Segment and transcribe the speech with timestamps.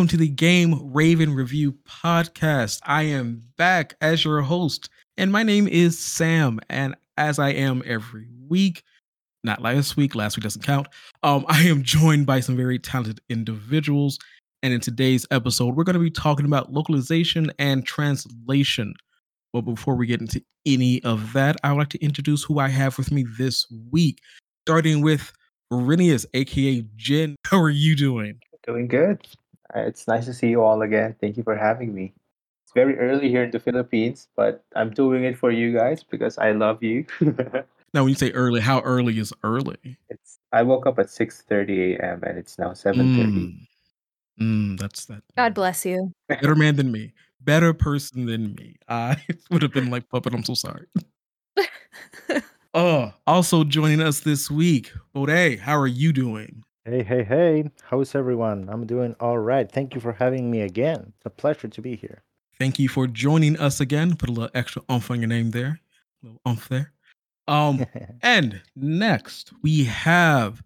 [0.00, 2.80] welcome to the Game Raven Review podcast.
[2.84, 4.88] I am back as your host,
[5.18, 6.58] and my name is Sam.
[6.70, 8.82] And as I am every week,
[9.44, 10.86] not last week, last week doesn't count,
[11.22, 14.18] um, I am joined by some very talented individuals.
[14.62, 18.94] And in today's episode, we're going to be talking about localization and translation.
[19.52, 22.68] But before we get into any of that, I would like to introduce who I
[22.68, 24.22] have with me this week,
[24.64, 25.30] starting with
[25.70, 27.36] Renius, aka Jen.
[27.44, 28.40] How are you doing?
[28.66, 29.26] Doing good.
[29.74, 31.14] Uh, It's nice to see you all again.
[31.20, 32.12] Thank you for having me.
[32.64, 36.38] It's very early here in the Philippines, but I'm doing it for you guys because
[36.38, 37.06] I love you.
[37.92, 39.98] Now, when you say early, how early is early?
[40.08, 42.22] it's I woke up at 6:30 a.m.
[42.22, 43.10] and it's now 7:30.
[43.18, 43.66] Mm,
[44.40, 45.24] mm, that's that.
[45.36, 46.12] God bless you.
[46.28, 47.12] Better man than me.
[47.40, 48.76] Better person than me.
[48.88, 49.16] I
[49.50, 50.86] would have been like, Puppet, I'm so sorry.
[52.74, 56.62] Oh, also joining us this week, Bode, how are you doing?
[56.90, 57.70] Hey, hey, hey.
[57.84, 58.68] How's everyone?
[58.68, 59.70] I'm doing all right.
[59.70, 61.12] Thank you for having me again.
[61.14, 62.24] It's a pleasure to be here.
[62.58, 64.16] Thank you for joining us again.
[64.16, 65.78] Put a little extra umph on your name there.
[66.20, 66.92] A little umph there.
[67.46, 67.86] Um,
[68.24, 70.64] and next we have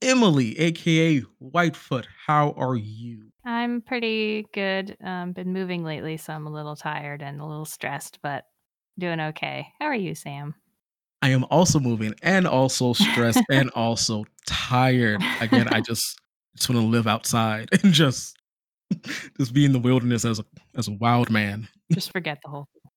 [0.00, 2.04] Emily, aka Whitefoot.
[2.28, 3.32] How are you?
[3.44, 4.96] I'm pretty good.
[5.02, 8.44] Um, been moving lately, so I'm a little tired and a little stressed, but
[9.00, 9.66] doing okay.
[9.80, 10.54] How are you, Sam?
[11.22, 15.22] I am also moving and also stressed and also tired.
[15.40, 16.18] Again, I just
[16.56, 18.36] just want to live outside and just
[19.38, 20.44] just be in the wilderness as a
[20.76, 21.68] as a wild man.
[21.92, 22.68] Just forget the whole.
[22.72, 22.90] thing.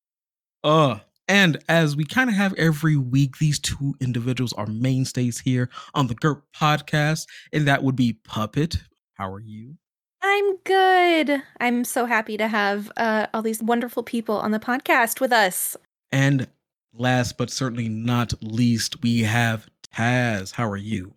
[0.64, 5.70] Uh and as we kind of have every week, these two individuals are mainstays here
[5.94, 8.84] on the GURP podcast, and that would be Puppet.
[9.14, 9.76] How are you?
[10.22, 11.42] I'm good.
[11.60, 15.78] I'm so happy to have uh, all these wonderful people on the podcast with us.
[16.12, 16.48] And
[16.94, 20.54] last but certainly not least, we have Taz.
[20.54, 21.14] How are you?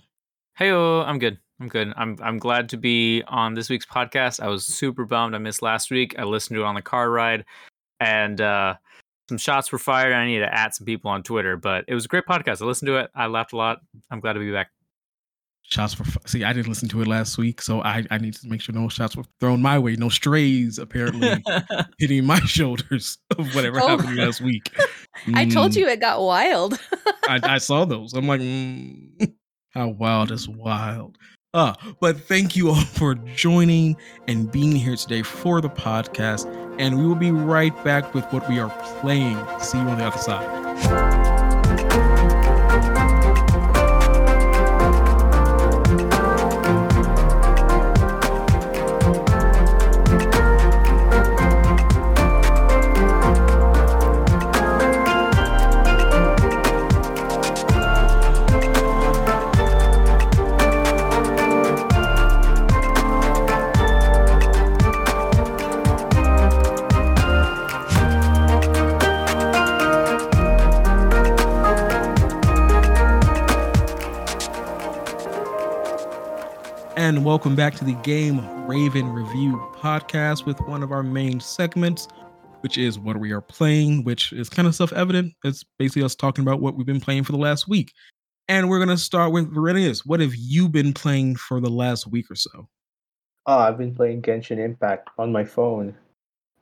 [0.57, 1.39] Hey, I'm good.
[1.61, 1.93] I'm good.
[1.97, 4.41] I'm I'm glad to be on this week's podcast.
[4.41, 6.15] I was super bummed I missed last week.
[6.19, 7.45] I listened to it on the car ride,
[8.01, 8.75] and uh,
[9.29, 10.13] some shots were fired.
[10.13, 12.61] I need to add some people on Twitter, but it was a great podcast.
[12.61, 13.11] I listened to it.
[13.15, 13.81] I laughed a lot.
[14.11, 14.71] I'm glad to be back.
[15.69, 16.45] Shots were see.
[16.45, 18.89] I didn't listen to it last week, so I I need to make sure no
[18.89, 19.97] shots were thrown my way.
[19.97, 21.43] No strays apparently
[21.99, 23.89] hitting my shoulders of whatever Oh.
[23.89, 24.71] happened last week.
[25.35, 26.79] I told Mm, you it got wild.
[27.29, 28.13] I, I saw those.
[28.15, 29.33] I'm like, mm,
[29.71, 31.19] how wild is wild.
[31.53, 33.97] Uh, but thank you all for joining
[34.29, 36.47] and being here today for the podcast.
[36.79, 38.69] And we will be right back with what we are
[39.01, 39.37] playing.
[39.59, 41.26] See you on the other side.
[77.27, 78.39] Welcome back to the Game
[78.69, 82.07] Raven Review podcast with one of our main segments,
[82.61, 85.35] which is what we are playing, which is kind of self evident.
[85.43, 87.93] It's basically us talking about what we've been playing for the last week.
[88.47, 90.07] And we're going to start with Verinius.
[90.07, 92.69] What have you been playing for the last week or so?
[93.47, 95.97] Oh, I've been playing Genshin Impact on my phone.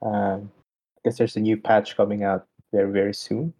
[0.01, 0.51] Um,
[0.97, 3.53] I guess there's a new patch coming out very very soon.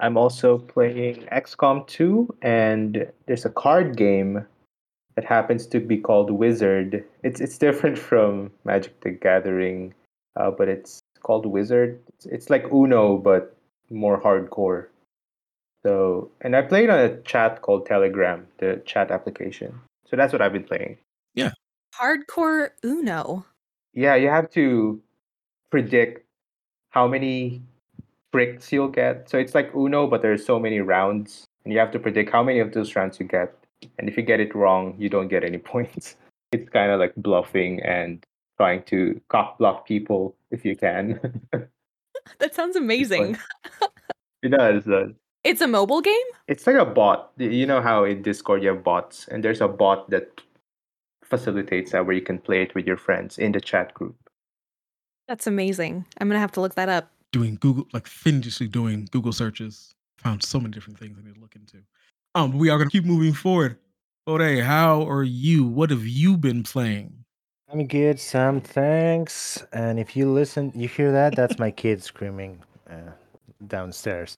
[0.00, 4.44] I'm also playing XCOM 2, and there's a card game
[5.16, 7.04] that happens to be called Wizard.
[7.22, 9.94] It's it's different from Magic the Gathering,
[10.36, 12.00] uh, but it's called Wizard.
[12.08, 13.56] It's, it's like Uno but
[13.90, 14.86] more hardcore.
[15.82, 19.80] So, and I played on a chat called Telegram, the chat application.
[20.06, 20.96] So that's what I've been playing.
[21.34, 21.52] Yeah.
[21.94, 23.44] Hardcore Uno.
[23.92, 25.00] Yeah, you have to
[25.70, 26.24] predict
[26.90, 27.62] how many
[28.32, 29.28] bricks you'll get.
[29.28, 32.42] So it's like Uno, but there's so many rounds, and you have to predict how
[32.42, 33.54] many of those rounds you get.
[33.98, 36.16] And if you get it wrong, you don't get any points.
[36.52, 38.24] It's kind of like bluffing and
[38.56, 41.40] trying to cock block people if you can.
[42.38, 43.36] That sounds amazing.
[44.42, 44.86] it does.
[44.86, 45.10] it does.
[45.42, 46.26] It's a mobile game?
[46.48, 47.32] It's like a bot.
[47.36, 50.40] You know how in Discord you have bots, and there's a bot that
[51.22, 54.16] facilitates that where you can play it with your friends in the chat group.
[55.28, 56.06] That's amazing.
[56.18, 57.10] I'm going to have to look that up.
[57.32, 59.94] Doing Google, like fiendishly doing Google searches.
[60.18, 61.78] Found so many different things I need to look into.
[62.36, 63.78] Um, we are going to keep moving forward.
[64.26, 65.64] Bode, how are you?
[65.64, 67.24] What have you been playing?
[67.70, 68.60] I'm good, Sam.
[68.60, 69.64] Thanks.
[69.72, 71.36] And if you listen, you hear that?
[71.36, 72.60] That's my kid screaming
[72.90, 73.12] uh,
[73.68, 74.36] downstairs.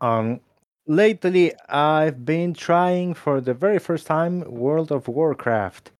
[0.00, 0.40] Um,
[0.86, 5.90] lately, I've been trying for the very first time World of Warcraft.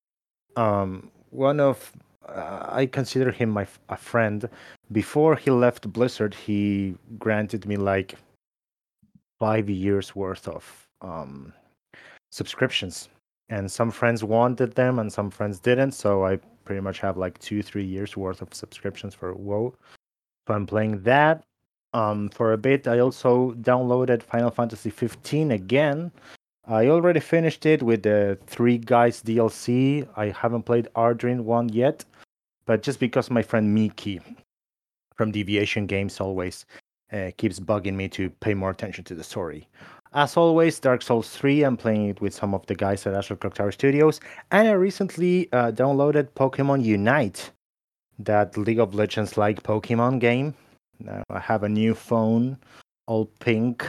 [0.57, 1.93] Um, one of
[2.27, 4.49] uh, I consider him my f- a friend.
[4.93, 8.15] Before he left Blizzard, he granted me like
[9.39, 11.53] five years worth of um,
[12.31, 13.09] subscriptions,
[13.49, 15.93] and some friends wanted them and some friends didn't.
[15.93, 19.75] So I pretty much have like two, three years worth of subscriptions for WoW.
[20.49, 21.45] So I'm playing that.
[21.93, 26.11] Um, for a bit, I also downloaded Final Fantasy 15 again.
[26.67, 30.09] I already finished it with the Three Guys DLC.
[30.17, 32.05] I haven't played Ardyn one yet,
[32.67, 34.21] but just because my friend Miki
[35.15, 36.67] from Deviation Games always
[37.13, 39.69] uh, keeps bugging me to pay more attention to the story.
[40.15, 43.37] As always, Dark Souls 3, I'm playing it with some of the guys at Astral
[43.37, 44.21] Clock Tower Studios,
[44.53, 47.51] and I recently uh, downloaded Pokemon Unite,
[48.21, 50.55] that League of Legends like Pokemon game.
[51.01, 52.57] Now I have a new phone,
[53.09, 53.85] all pink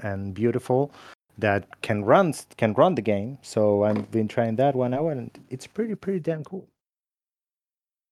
[0.00, 0.92] and beautiful,
[1.38, 3.38] that can run can run the game.
[3.40, 6.68] So I've been trying that one out, and it's pretty pretty damn cool.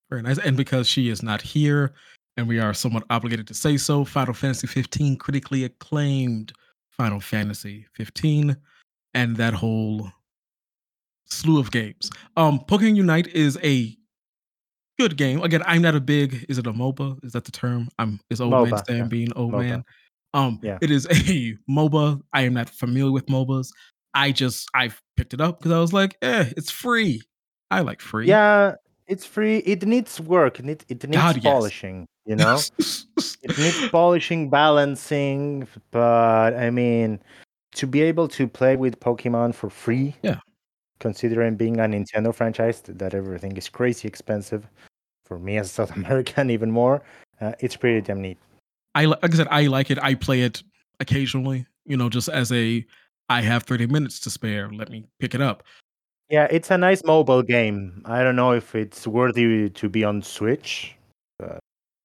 [0.08, 0.38] Very nice.
[0.38, 1.92] And because she is not here,
[2.38, 6.54] and we are somewhat obligated to say so, Final Fantasy 15 critically acclaimed
[6.96, 8.56] Final Fantasy 15,
[9.14, 10.10] and that whole
[11.26, 12.10] slew of games.
[12.36, 13.96] Um, Pokemon Unite is a
[14.98, 15.42] good game.
[15.42, 16.44] Again, I'm not a big.
[16.48, 17.24] Is it a MOBA?
[17.24, 17.88] Is that the term?
[17.98, 18.20] I'm.
[18.30, 19.04] Is old man Stan yeah.
[19.04, 19.58] being old MOBA.
[19.68, 19.84] man?
[20.34, 20.78] Um, Yeah.
[20.80, 22.20] it is a MOBA.
[22.32, 23.68] I am not familiar with MOBAs.
[24.14, 27.22] I just I picked it up because I was like, eh, it's free.
[27.70, 28.28] I like free.
[28.28, 28.74] Yeah,
[29.06, 29.58] it's free.
[29.58, 30.58] It needs work.
[30.58, 31.44] It need, it needs God, yes.
[31.44, 32.06] polishing.
[32.24, 35.66] You know, it needs polishing, balancing.
[35.90, 37.20] But I mean,
[37.74, 40.14] to be able to play with Pokemon for free.
[40.22, 40.40] Yeah.
[41.00, 44.68] Considering being a Nintendo franchise, that everything is crazy expensive.
[45.24, 47.02] For me as a South American, even more.
[47.40, 48.38] Uh, it's pretty damn neat.
[48.94, 49.98] I like I said, I like it.
[50.00, 50.62] I play it
[51.00, 51.66] occasionally.
[51.86, 52.84] You know, just as a
[53.28, 54.70] I have 30 minutes to spare.
[54.70, 55.62] Let me pick it up.
[56.30, 58.02] Yeah, it's a nice mobile game.
[58.06, 60.96] I don't know if it's worthy to be on Switch.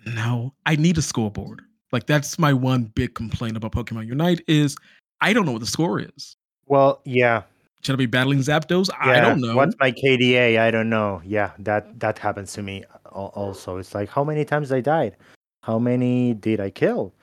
[0.05, 1.61] No, I need a scoreboard.
[1.91, 4.75] Like that's my one big complaint about Pokemon Unite is
[5.21, 6.35] I don't know what the score is.
[6.65, 7.43] Well, yeah,
[7.83, 8.89] Should I be battling Zapdos?
[8.99, 9.55] I don't know.
[9.55, 10.59] What's my KDA?
[10.59, 11.21] I don't know.
[11.25, 11.99] Yeah, that mm.
[11.99, 13.77] that happens to me also.
[13.77, 15.15] It's like how many times I died?
[15.63, 17.13] How many did I kill?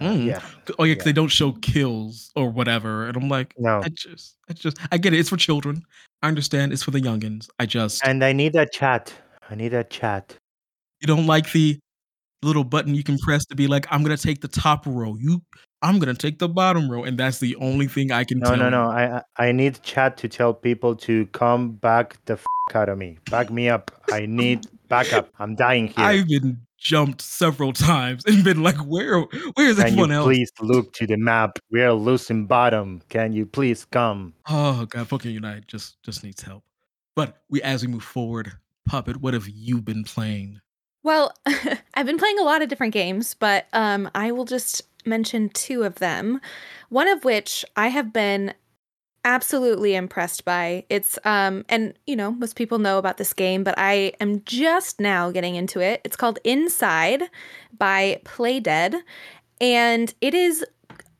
[0.00, 0.26] Uh, Mm.
[0.26, 0.40] yeah.
[0.78, 1.04] Oh yeah, 'cause yeah.
[1.04, 3.80] they don't show kills or whatever, and I'm like, No.
[3.82, 5.20] I just, I just, I get it.
[5.20, 5.82] It's for children.
[6.22, 6.72] I understand.
[6.72, 7.48] It's for the youngins.
[7.58, 9.12] I just, And I need a chat.
[9.50, 10.36] I need a chat.
[11.00, 11.78] you don't like the
[12.42, 15.16] little button you can press to be like, I'm gonna take the top row.
[15.20, 15.42] You,
[15.82, 18.56] I'm gonna take the bottom row, and that's the only thing I can No, tell.
[18.56, 18.70] no, you.
[18.70, 18.84] no.
[18.90, 22.44] I I I need chat to tell people to come back the f-
[22.74, 23.18] out of me.
[23.30, 23.90] Back me up.
[24.10, 25.28] I need backup.
[25.38, 26.04] I'm dying here.
[26.04, 29.20] I've been jumped several times and been like, where,
[29.54, 30.24] where's Can you everyone else?
[30.26, 31.58] please look to the map?
[31.70, 33.02] We are losing bottom.
[33.08, 34.34] Can you please come?
[34.48, 36.64] Oh god, fucking Unite just just needs help.
[37.16, 38.52] But we as we move forward,
[38.86, 40.60] Puppet, what have you been playing?
[41.02, 41.32] Well,
[41.94, 45.82] I've been playing a lot of different games, but um, I will just mention two
[45.82, 46.40] of them.
[46.88, 48.54] One of which I have been
[49.24, 50.84] absolutely impressed by.
[50.88, 55.00] It's um, and you know most people know about this game, but I am just
[55.00, 56.00] now getting into it.
[56.04, 57.24] It's called Inside
[57.76, 59.00] by Playdead,
[59.60, 60.64] and it is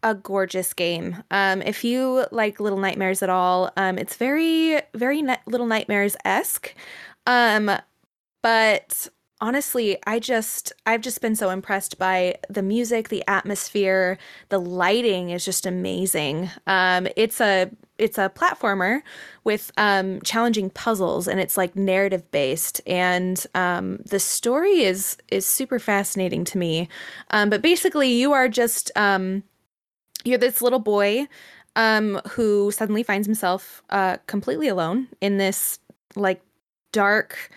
[0.03, 1.23] a gorgeous game.
[1.31, 6.75] Um, if you like Little Nightmares at all, um, it's very very Little Nightmares esque.
[7.27, 7.71] Um,
[8.43, 9.09] but
[9.41, 14.17] honestly i just i've just been so impressed by the music the atmosphere
[14.49, 19.01] the lighting is just amazing um it's a it's a platformer
[19.45, 25.47] with um challenging puzzles and it's like narrative based and um the story is is
[25.47, 26.89] super fascinating to me.
[27.31, 29.43] Um but basically you are just um
[30.25, 31.29] you're this little boy
[31.77, 35.79] um who suddenly finds himself uh completely alone in this
[36.17, 36.43] like
[36.93, 37.51] dark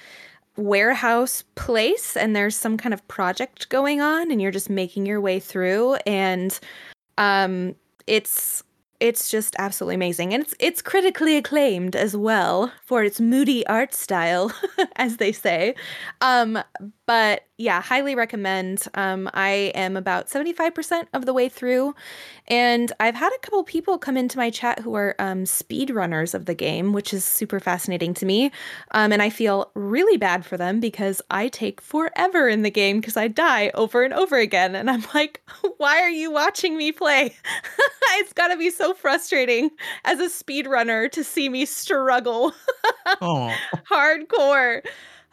[0.55, 5.21] warehouse place and there's some kind of project going on and you're just making your
[5.21, 6.59] way through and
[7.17, 7.75] um
[8.07, 8.63] it's
[8.99, 13.93] it's just absolutely amazing and it's it's critically acclaimed as well for its moody art
[13.93, 14.51] style
[14.95, 15.75] as they say.
[16.21, 16.59] Um
[17.07, 21.95] but yeah highly recommend um i am about 75% of the way through
[22.47, 26.35] and i've had a couple people come into my chat who are um speed runners
[26.35, 28.51] of the game which is super fascinating to me
[28.91, 32.99] um, and I feel really bad for them because I take forever in the game
[32.99, 34.75] because I die over and over again.
[34.75, 35.41] And I'm like,
[35.77, 37.35] why are you watching me play?
[38.13, 39.69] it's got to be so frustrating
[40.05, 42.53] as a speedrunner to see me struggle
[43.21, 43.55] Oh,
[43.89, 44.85] hardcore.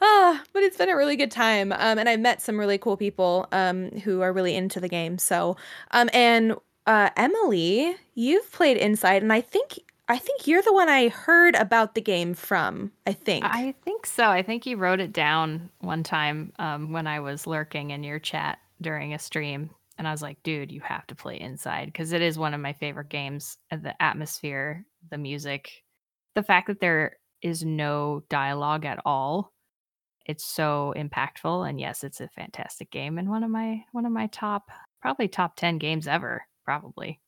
[0.07, 1.73] Ah, but it's been a really good time.
[1.73, 5.17] Um, and I met some really cool people um, who are really into the game.
[5.17, 5.57] So,
[5.93, 6.57] um, and
[6.87, 11.55] uh, Emily, you've played Inside, and I think I think you're the one I heard
[11.55, 12.93] about the game from.
[13.07, 13.47] I think.
[13.47, 14.29] I think so.
[14.29, 18.19] I think you wrote it down one time um, when I was lurking in your
[18.19, 22.13] chat during a stream, and I was like, "Dude, you have to play Inside because
[22.13, 23.57] it is one of my favorite games.
[23.71, 25.83] The atmosphere, the music,
[26.35, 29.54] the fact that there is no dialogue at all,
[30.27, 31.69] it's so impactful.
[31.69, 35.29] And yes, it's a fantastic game and one of my one of my top, probably
[35.29, 37.21] top ten games ever, probably.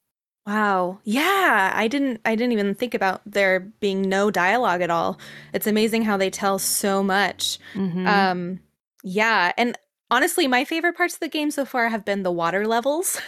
[0.46, 1.00] Wow.
[1.02, 5.18] Yeah, I didn't I didn't even think about there being no dialogue at all.
[5.52, 7.58] It's amazing how they tell so much.
[7.74, 8.06] Mhm.
[8.06, 8.60] Um
[9.02, 9.76] yeah, and
[10.10, 13.20] honestly my favorite parts of the game so far have been the water levels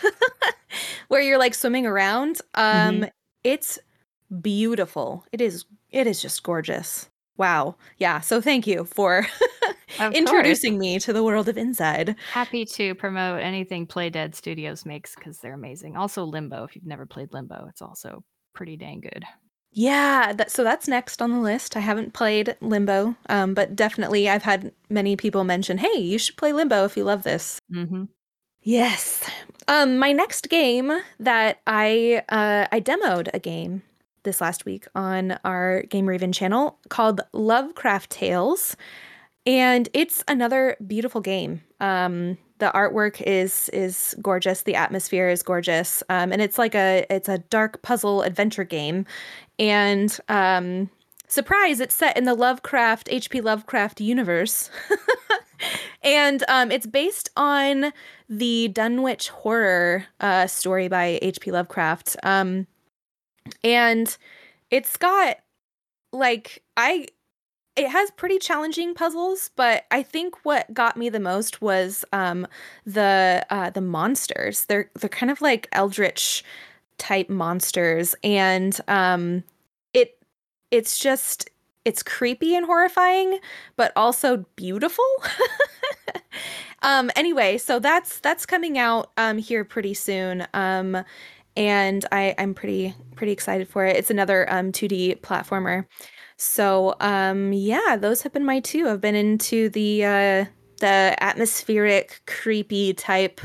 [1.08, 2.40] where you're like swimming around.
[2.54, 3.06] Um
[3.42, 3.78] it's
[4.42, 5.24] beautiful.
[5.32, 7.08] It is it is just gorgeous.
[7.38, 7.76] Wow.
[7.98, 9.26] Yeah, so thank you for
[10.12, 12.16] introducing me to the world of Inside.
[12.32, 15.96] Happy to promote anything Playdead Studios makes because they're amazing.
[15.96, 16.64] Also, Limbo.
[16.64, 19.24] If you've never played Limbo, it's also pretty dang good.
[19.70, 21.76] Yeah, that, so that's next on the list.
[21.76, 26.36] I haven't played Limbo, um, but definitely I've had many people mention, "Hey, you should
[26.36, 28.04] play Limbo if you love this." Mm-hmm.
[28.62, 29.30] Yes.
[29.68, 30.90] Um, my next game
[31.20, 33.82] that I uh, I demoed a game
[34.28, 38.76] this last week on our Game Raven channel called Lovecraft Tales,
[39.46, 41.62] and it's another beautiful game.
[41.80, 47.06] Um, the artwork is is gorgeous, the atmosphere is gorgeous, um, and it's like a
[47.08, 49.06] it's a dark puzzle adventure game,
[49.58, 50.90] and um,
[51.26, 53.40] surprise, it's set in the Lovecraft H.P.
[53.40, 54.68] Lovecraft universe.
[56.02, 57.94] and um, it's based on
[58.28, 61.50] the Dunwich horror uh, story by H.P.
[61.50, 62.16] Lovecraft.
[62.22, 62.66] Um,
[63.64, 64.16] and
[64.70, 65.38] it's got
[66.12, 67.06] like I
[67.76, 72.46] it has pretty challenging puzzles, but I think what got me the most was um
[72.84, 74.64] the uh the monsters.
[74.66, 76.44] They're they're kind of like eldritch
[76.98, 79.44] type monsters and um
[79.94, 80.18] it
[80.72, 81.50] it's just
[81.84, 83.38] it's creepy and horrifying,
[83.76, 85.04] but also beautiful.
[86.82, 90.46] um anyway, so that's that's coming out um here pretty soon.
[91.58, 93.96] And I, I'm pretty pretty excited for it.
[93.96, 95.86] It's another um, 2D platformer.
[96.36, 98.88] So um, yeah, those have been my two.
[98.88, 100.44] I've been into the uh,
[100.80, 103.40] the atmospheric, creepy type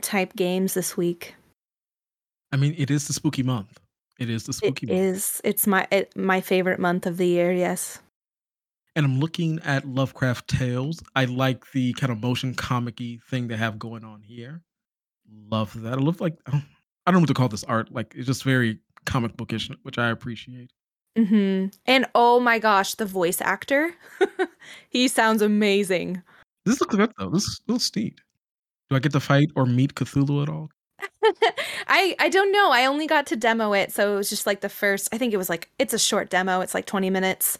[0.00, 1.34] type games this week.
[2.50, 3.78] I mean, it is the spooky month.
[4.18, 4.98] It is the It spooky month.
[4.98, 5.40] is.
[5.44, 7.52] It's my it, my favorite month of the year.
[7.52, 8.00] Yes.
[8.96, 11.00] And I'm looking at Lovecraft Tales.
[11.14, 14.62] I like the kind of motion comic-y thing they have going on here.
[15.30, 15.98] Love that.
[15.98, 16.64] It looks like I don't,
[17.06, 17.92] I don't know what to call this art.
[17.92, 20.70] Like it's just very comic bookish, which I appreciate.
[21.16, 23.94] hmm And oh my gosh, the voice actor,
[24.90, 26.22] he sounds amazing.
[26.64, 27.30] This looks good though.
[27.30, 28.20] This looks neat.
[28.88, 30.70] Do I get to fight or meet Cthulhu at all?
[31.88, 32.70] I I don't know.
[32.72, 35.08] I only got to demo it, so it was just like the first.
[35.12, 36.60] I think it was like it's a short demo.
[36.60, 37.58] It's like twenty minutes.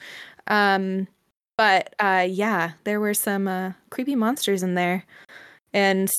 [0.48, 1.08] Um,
[1.56, 5.04] but uh, yeah, there were some uh, creepy monsters in there,
[5.72, 6.10] and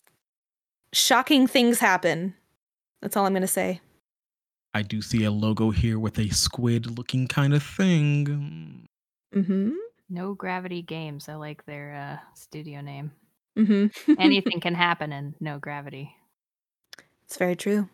[0.94, 2.36] shocking things happen.
[3.02, 3.82] That's all I'm gonna say.
[4.74, 8.88] I do see a logo here with a squid looking kind of thing.
[9.36, 9.72] Mm-hmm.
[10.10, 11.28] No Gravity Games.
[11.28, 13.12] I like their uh, studio name.
[13.58, 14.14] Mm-hmm.
[14.20, 16.16] Anything can happen in No Gravity.
[17.26, 17.90] it's very true.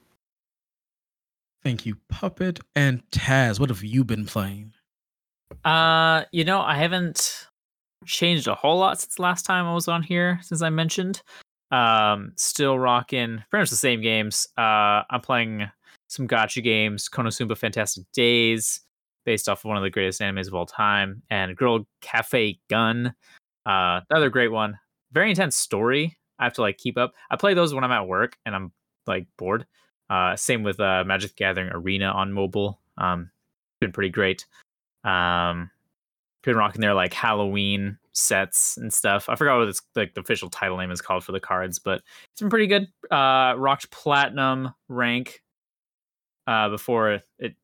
[1.63, 2.59] Thank you, Puppet.
[2.75, 4.73] And Taz, what have you been playing?
[5.65, 7.47] Uh, you know, I haven't
[8.05, 11.21] changed a whole lot since last time I was on here, since I mentioned.
[11.71, 14.47] Um, still rocking pretty much the same games.
[14.57, 15.69] Uh, I'm playing
[16.07, 18.81] some gacha games, Konosuba Fantastic Days,
[19.25, 23.13] based off of one of the greatest animes of all time, and Girl Cafe Gun.
[23.65, 24.79] Uh, another great one.
[25.11, 26.17] Very intense story.
[26.39, 27.13] I have to like keep up.
[27.29, 28.71] I play those when I'm at work and I'm
[29.05, 29.65] like bored.
[30.09, 32.79] Uh, same with uh, Magic Gathering Arena on mobile.
[32.97, 33.29] Um,
[33.81, 34.45] been pretty great.
[35.03, 35.69] Um,
[36.43, 39.29] been rocking their like Halloween sets and stuff.
[39.29, 42.01] I forgot what it's like the official title name is called for the cards, but
[42.31, 42.87] it's been pretty good.
[43.11, 45.41] Uh, rocked platinum rank
[46.47, 47.55] uh, before it,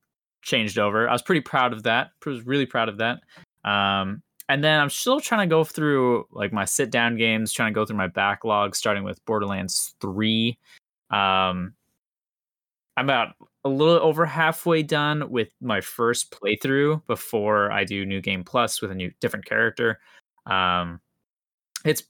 [0.44, 1.08] changed over.
[1.08, 2.10] I was pretty proud of that.
[2.26, 3.20] I was really proud of that.
[3.64, 7.74] Um, and then I'm still trying to go through like my sit down games, trying
[7.74, 10.58] to go through my backlog, starting with Borderlands 3.
[11.12, 11.76] Um,
[12.98, 18.20] I'm about a little over halfway done with my first playthrough before I do New
[18.20, 20.00] Game Plus with a new different character.
[20.46, 21.00] Um,
[21.86, 22.04] it's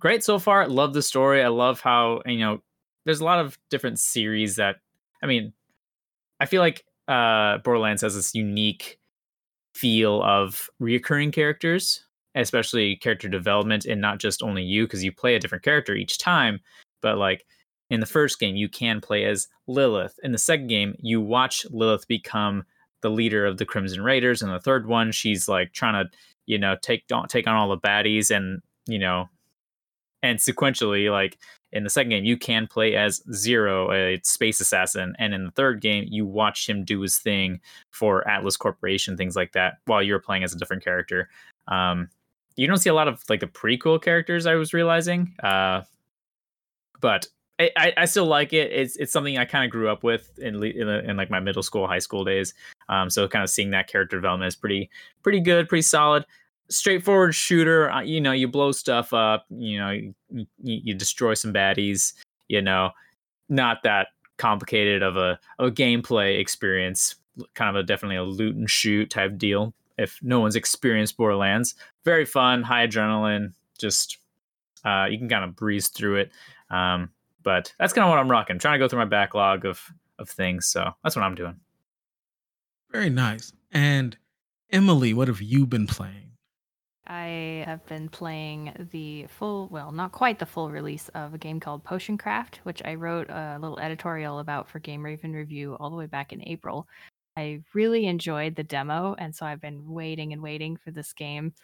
[0.00, 0.66] great so far.
[0.68, 1.42] Love the story.
[1.42, 2.62] I love how you know
[3.04, 4.76] there's a lot of different series that
[5.22, 5.52] I mean,
[6.40, 8.98] I feel like uh, Borderlands has this unique
[9.74, 15.34] feel of reoccurring characters, especially character development, and not just only you because you play
[15.34, 16.60] a different character each time,
[17.00, 17.44] but like
[17.90, 20.18] in the first game you can play as Lilith.
[20.22, 22.64] In the second game, you watch Lilith become
[23.02, 24.42] the leader of the Crimson Raiders.
[24.42, 26.10] And the third one, she's like trying to,
[26.46, 29.28] you know, take don't take on all the baddies and you know,
[30.22, 31.38] and sequentially, like
[31.72, 35.50] in the second game, you can play as Zero, a space assassin, and in the
[35.52, 40.02] third game, you watch him do his thing for Atlas Corporation, things like that, while
[40.02, 41.28] you're playing as a different character.
[41.68, 42.08] Um,
[42.56, 44.46] you don't see a lot of like the prequel characters.
[44.46, 45.82] I was realizing, uh,
[47.00, 47.26] but
[47.58, 48.72] I, I, still like it.
[48.72, 51.62] It's it's something I kind of grew up with in in, in like my middle
[51.62, 52.54] school, high school days.
[52.92, 54.90] Um, so kind of seeing that character development is pretty
[55.22, 56.26] pretty good, pretty solid.
[56.68, 57.90] Straightforward shooter.
[57.90, 59.46] uh, You know, you blow stuff up.
[59.48, 62.12] You know, you, you, destroy some baddies.
[62.48, 62.90] You know,
[63.48, 67.14] not that complicated of a of a gameplay experience.
[67.54, 69.72] Kind of a definitely a loot and shoot type deal.
[69.96, 73.54] If no one's experienced Borderlands, very fun, high adrenaline.
[73.78, 74.18] Just
[74.84, 76.32] uh, you can kind of breeze through it.
[76.68, 77.10] Um,
[77.42, 78.54] but that's kind of what I'm rocking.
[78.54, 79.80] I'm trying to go through my backlog of
[80.18, 80.66] of things.
[80.66, 81.56] So that's what I'm doing.
[82.92, 83.52] Very nice.
[83.72, 84.16] And
[84.70, 86.32] Emily, what have you been playing?
[87.06, 91.58] I have been playing the full, well, not quite the full release of a game
[91.58, 95.90] called Potion Craft, which I wrote a little editorial about for Game Raven Review all
[95.90, 96.86] the way back in April.
[97.36, 101.54] I really enjoyed the demo, and so I've been waiting and waiting for this game.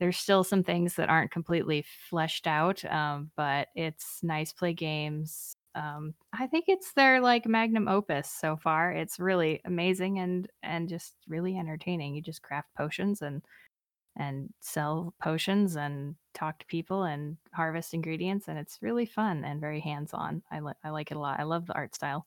[0.00, 5.56] There's still some things that aren't completely fleshed out, um, but it's nice play games.
[5.74, 8.92] Um, I think it's their like magnum opus so far.
[8.92, 12.14] It's really amazing and and just really entertaining.
[12.14, 13.42] You just craft potions and
[14.16, 19.60] and sell potions and talk to people and harvest ingredients and it's really fun and
[19.60, 22.26] very hands-on i, li- I like it a lot i love the art style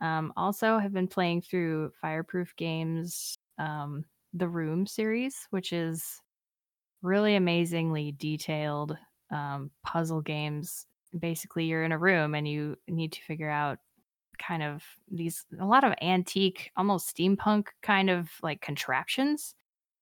[0.00, 4.04] um, also have been playing through fireproof games um,
[4.34, 6.20] the room series which is
[7.02, 8.96] really amazingly detailed
[9.30, 10.86] um, puzzle games
[11.18, 13.78] basically you're in a room and you need to figure out
[14.38, 19.54] kind of these a lot of antique almost steampunk kind of like contraptions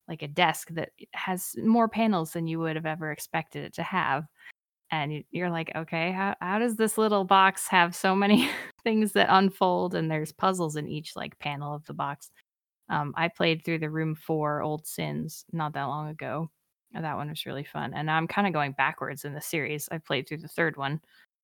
[0.08, 3.82] like a desk that has more panels than you would have ever expected it to
[3.82, 4.26] have.
[4.90, 8.48] And you- you're like, okay, how, how does this little box have so many
[8.84, 9.94] things that unfold?
[9.94, 12.30] And there's puzzles in each like panel of the box.
[12.90, 16.50] Um, I played through the room for old sins not that long ago.
[16.94, 17.94] And That one was really fun.
[17.94, 19.88] And I'm kind of going backwards in the series.
[19.90, 21.00] I played through the third one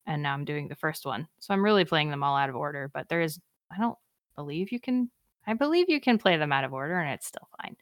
[0.07, 1.29] and now I'm doing the first one.
[1.41, 3.39] So I'm really playing them all out of order, but there is,
[3.71, 3.99] I don't
[4.37, 5.11] believe you can,
[5.47, 7.77] I believe you can play them out of order and it's still fine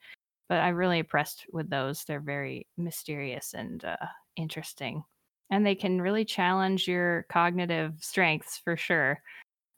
[0.49, 2.05] but I'm really impressed with those.
[2.05, 3.97] They're very mysterious and uh,
[4.37, 5.03] interesting,
[5.51, 9.21] and they can really challenge your cognitive strengths for sure.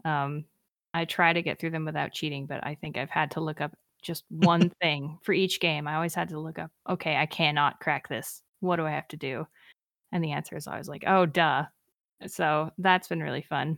[0.05, 0.45] Um,
[0.95, 3.61] I try to get through them without cheating, but I think I've had to look
[3.61, 3.77] up
[4.09, 5.87] just one thing for each game.
[5.87, 8.43] I always had to look up, okay, I cannot crack this.
[8.61, 9.47] What do I have to do?
[10.11, 11.67] And the answer is always like, oh, duh.
[12.27, 13.77] So that's been really fun.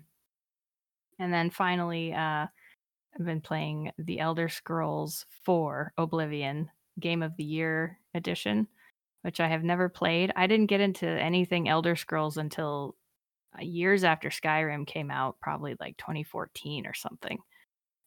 [1.18, 7.44] And then finally, uh, I've been playing The Elder Scrolls 4 Oblivion Game of the
[7.44, 8.68] Year edition,
[9.22, 10.32] which I have never played.
[10.36, 12.94] I didn't get into anything Elder Scrolls until
[13.58, 17.38] uh, years after Skyrim came out, probably like 2014 or something.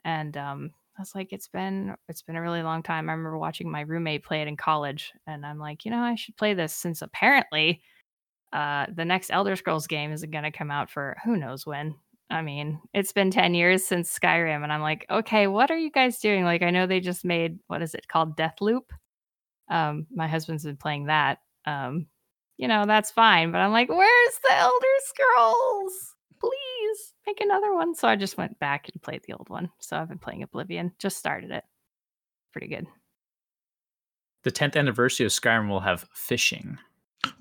[0.06, 3.10] And um, I was like, it's been it's been a really long time.
[3.10, 6.16] I remember watching my roommate play it in college, and I'm like, you know, I
[6.16, 7.82] should play this since apparently
[8.54, 11.96] uh, the next Elder Scrolls game isn't going to come out for who knows when.
[12.30, 15.92] I mean, it's been 10 years since Skyrim, and I'm like, okay, what are you
[15.92, 16.46] guys doing?
[16.46, 18.38] Like, I know they just made, what is it called?
[18.38, 18.84] Deathloop.
[19.70, 21.40] Um, my husband's been playing that.
[21.66, 22.08] Um,
[22.58, 26.16] you know, that's fine, but I'm like, where's the Elder Scrolls?
[26.44, 27.96] Please make another one.
[27.96, 29.70] So I just went back and played the old one.
[29.80, 31.64] So I've been playing Oblivion, just started it.
[32.52, 32.86] Pretty good.
[34.44, 36.78] The 10th anniversary of Skyrim will have fishing.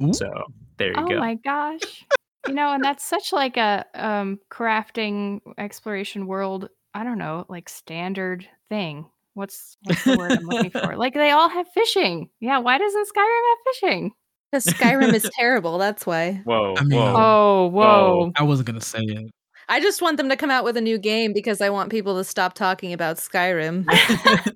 [0.01, 0.13] Ooh.
[0.13, 0.31] So
[0.77, 1.17] there you oh go.
[1.17, 2.05] Oh my gosh.
[2.47, 7.69] you know, and that's such like a um crafting exploration world, I don't know, like
[7.69, 9.07] standard thing.
[9.35, 10.97] What's what's the word I'm looking for?
[11.03, 12.31] Like they all have fishing.
[12.41, 14.13] Yeah, why doesn't Skyrim have fishing?
[14.53, 15.79] Because Skyrim is terrible.
[15.79, 16.43] That's why.
[16.45, 17.15] Whoa, I mean- whoa.
[17.17, 18.33] Oh, whoa.
[18.37, 19.31] I wasn't gonna say it.
[19.69, 22.17] I just want them to come out with a new game because I want people
[22.19, 23.87] to stop talking about Skyrim.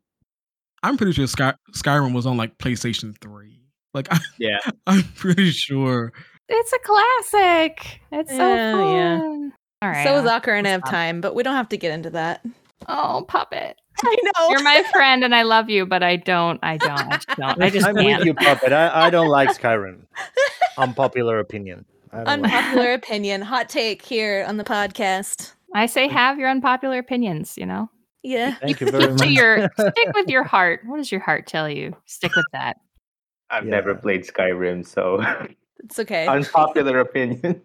[0.83, 3.61] I'm pretty sure Sky- Skyrim was on like PlayStation 3.
[3.95, 4.59] Like I, Yeah.
[4.87, 6.13] I'm pretty sure.
[6.49, 8.01] It's a classic.
[8.13, 9.19] It's so Yeah, yeah.
[9.19, 9.53] fun.
[9.83, 10.05] All right.
[10.07, 10.85] so is I'll- Ocarina I'll of.
[10.85, 12.45] Time, but we don't have to get into that.
[12.89, 13.79] Oh, puppet.
[14.05, 14.51] I know.
[14.51, 16.59] You're my friend and I love you, but I don't.
[16.63, 16.99] I don't.
[17.13, 17.63] I just don't.
[17.63, 18.19] I just I'm can't.
[18.21, 18.73] with you, puppet.
[18.73, 20.01] I, I don't like Skyrim.
[20.79, 21.85] Unpopular opinion.
[22.13, 22.53] I don't like.
[22.53, 25.53] Unpopular opinion, hot take here on the podcast.
[25.75, 27.91] I say have your unpopular opinions, you know?
[28.23, 28.55] Yeah.
[28.55, 29.35] Thank you very Stick to much.
[29.35, 30.81] your stick with your heart.
[30.87, 31.95] What does your heart tell you?
[32.07, 32.79] Stick with that.
[33.51, 33.71] I've Yeah.
[33.71, 35.23] never played Skyrim, so
[35.81, 36.27] It's okay.
[36.27, 37.63] unpopular opinion.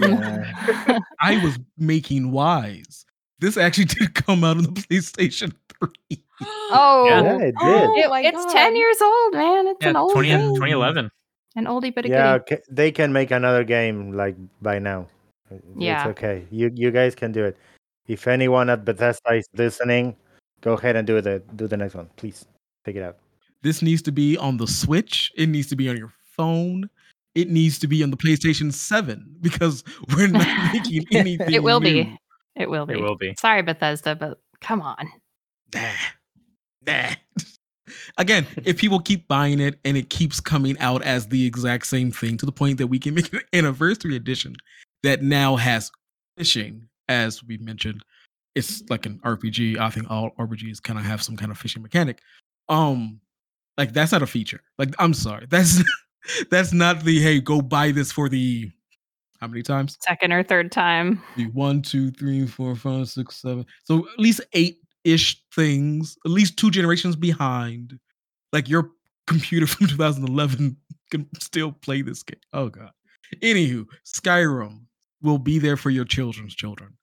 [0.00, 0.98] Yeah.
[1.20, 3.03] I was making wise.
[3.40, 6.20] This actually did come out on the PlayStation three.
[6.70, 7.54] Oh, Yeah, oh, it did.
[7.60, 8.52] Oh It- my it's God.
[8.52, 9.66] 10 years old, man.
[9.68, 10.40] It's Yeah, an old 20, game.
[10.56, 11.10] 2011.
[11.56, 12.56] An oldie but a yeah, goodie.
[12.56, 15.06] ca- they can make another game like by now.
[15.76, 16.00] Yeah.
[16.08, 16.44] It's okay.
[16.50, 17.56] You you guys can do it.
[18.08, 20.16] If anyone at Bethesda is listening,
[20.62, 22.44] go ahead and do the do the next one, please.
[22.84, 23.18] Take it out.
[23.62, 25.30] This needs to be on the Switch.
[25.36, 26.90] It needs to be on your phone.
[27.36, 29.84] It needs to be on the PlayStation 7 because
[30.16, 31.52] we're not making anything.
[31.54, 32.04] It will new.
[32.04, 32.18] be.
[32.56, 32.94] It will be.
[32.94, 33.34] It will be.
[33.38, 35.08] Sorry, Bethesda, but come on.
[35.74, 35.90] Nah.
[36.86, 37.10] Nah.
[38.18, 42.10] Again, if people keep buying it and it keeps coming out as the exact same
[42.10, 44.56] thing to the point that we can make an anniversary edition
[45.02, 45.90] that now has
[46.36, 48.02] fishing, as we mentioned,
[48.54, 49.78] it's like an RPG.
[49.78, 52.20] I think all RPGs kind of have some kind of fishing mechanic.
[52.68, 53.20] Um,
[53.76, 54.60] like that's not a feature.
[54.78, 55.46] Like, I'm sorry.
[55.50, 55.82] That's
[56.50, 58.70] that's not the hey, go buy this for the
[59.40, 59.96] how many times?
[60.00, 61.22] Second or third time.
[61.52, 63.66] one, two, three, four, five, six, seven.
[63.84, 67.98] So at least eight ish things, at least two generations behind.
[68.52, 68.90] Like your
[69.26, 70.76] computer from 2011
[71.10, 72.40] can still play this game.
[72.52, 72.90] Oh god.
[73.42, 74.86] Anywho, Skyrim
[75.22, 76.96] will be there for your children's children.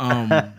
[0.00, 0.30] Um,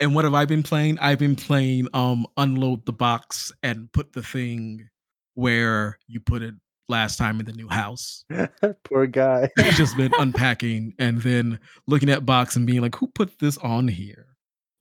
[0.00, 0.98] and what have I been playing?
[1.00, 4.88] I've been playing um unload the box and put the thing
[5.34, 6.54] where you put it
[6.88, 8.24] last time in the new house.
[8.84, 9.50] Poor guy.
[9.58, 13.58] I've just been unpacking and then looking at box and being like, who put this
[13.58, 14.26] on here?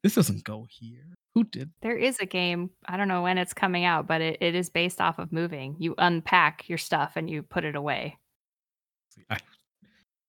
[0.03, 1.15] This doesn't go here.
[1.33, 1.71] Who did?
[1.81, 4.69] There is a game, I don't know when it's coming out, but it, it is
[4.69, 5.75] based off of moving.
[5.79, 8.17] You unpack your stuff and you put it away.
[9.29, 9.39] I,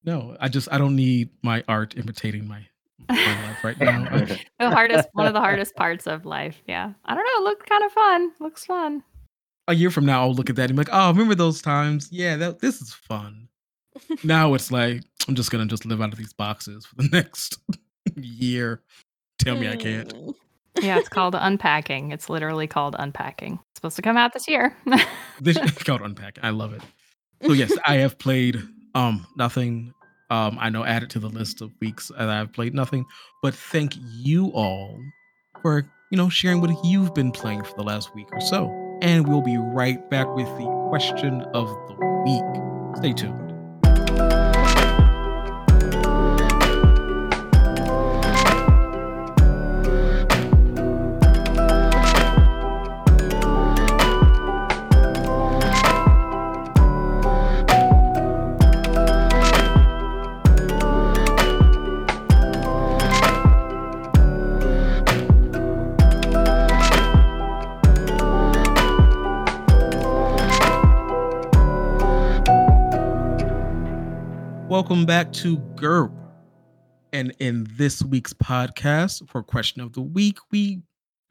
[0.04, 2.66] no, I just I don't need my art imitating my,
[3.08, 4.26] my life right now.
[4.58, 6.62] The hardest, one of the hardest parts of life.
[6.66, 6.92] Yeah.
[7.04, 7.44] I don't know.
[7.44, 8.32] It looked kind of fun.
[8.40, 9.02] Looks fun.
[9.68, 12.08] A year from now, I'll look at that and be like, oh, remember those times?
[12.10, 13.48] Yeah, that this is fun.
[14.24, 17.58] now it's like I'm just gonna just live out of these boxes for the next
[18.16, 18.82] year.
[19.38, 20.12] Tell me I can't.
[20.14, 20.34] Mm.
[20.82, 22.12] Yeah, it's called unpacking.
[22.12, 23.54] It's literally called unpacking.
[23.54, 24.76] It's supposed to come out this year.
[25.40, 26.44] This called unpacking.
[26.44, 26.82] I love it.
[27.42, 28.62] So yes, I have played
[28.94, 29.92] um nothing.
[30.28, 33.04] Um, I know added to the list of weeks that I've played nothing.
[33.42, 34.98] But thank you all
[35.62, 38.85] for you know sharing what you've been playing for the last week or so.
[39.02, 42.96] And we'll be right back with the question of the week.
[42.98, 43.45] Stay tuned.
[74.86, 76.12] Welcome back to GURP.
[77.12, 80.80] And in this week's podcast for question of the week, we,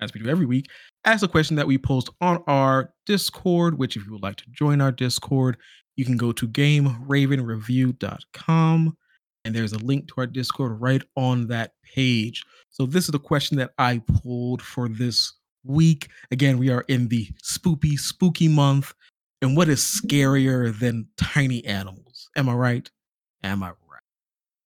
[0.01, 0.65] as we do every week,
[1.05, 4.43] ask a question that we post on our Discord, which if you would like to
[4.51, 5.55] join our Discord,
[5.95, 8.97] you can go to gameravenreview.com
[9.45, 12.43] and there's a link to our Discord right on that page.
[12.71, 15.31] So this is the question that I pulled for this
[15.63, 16.09] week.
[16.29, 18.93] Again, we are in the spoopy, spooky month.
[19.41, 22.29] And what is scarier than tiny animals?
[22.35, 22.91] Am I right?
[23.45, 24.01] Am I right?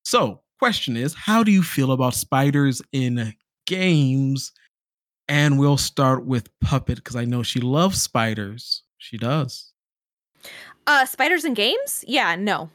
[0.06, 3.34] So, question is, how do you feel about spiders in
[3.68, 4.54] games?
[5.28, 8.84] And we'll start with Puppet because I know she loves spiders.
[8.98, 9.74] She does.
[10.88, 12.06] Uh, spiders in games?
[12.08, 12.70] Yeah, no,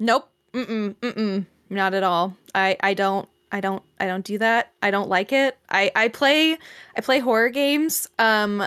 [0.00, 2.36] nope, mm-mm, mm-mm, not at all.
[2.52, 4.72] I, I don't, I don't, I don't do that.
[4.82, 5.56] I don't like it.
[5.70, 6.58] I, I play,
[6.96, 8.08] I play horror games.
[8.18, 8.66] Um,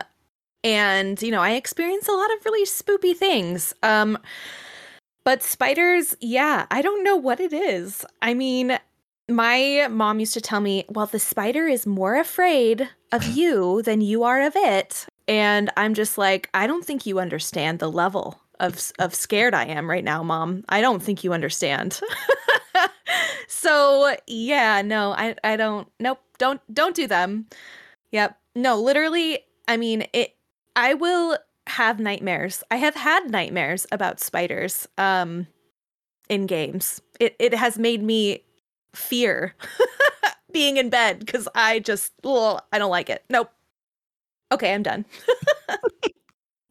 [0.64, 3.74] and you know, I experience a lot of really spoopy things.
[3.84, 4.18] Um,
[5.28, 8.06] but spiders, yeah, I don't know what it is.
[8.22, 8.80] I mean,
[9.28, 14.00] my mom used to tell me, well, the spider is more afraid of you than
[14.00, 15.06] you are of it.
[15.28, 19.66] And I'm just like, I don't think you understand the level of of scared I
[19.66, 20.64] am right now, mom.
[20.70, 22.00] I don't think you understand.
[23.50, 27.48] so, yeah, no, I I don't nope, don't don't do them.
[28.14, 28.40] Yep.
[28.56, 30.38] No, literally, I mean, it
[30.78, 31.38] I will
[31.68, 32.64] have nightmares.
[32.72, 35.48] I have had nightmares about spiders um
[36.30, 37.02] in games.
[37.20, 38.44] It it has made me
[38.94, 39.54] fear
[40.52, 43.24] being in bed because I just ugh, I don't like it.
[43.30, 43.52] Nope.
[44.52, 45.06] Okay, I'm done.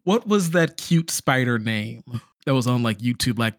[0.04, 2.04] What was that cute spider name
[2.44, 3.54] that was on like YouTube like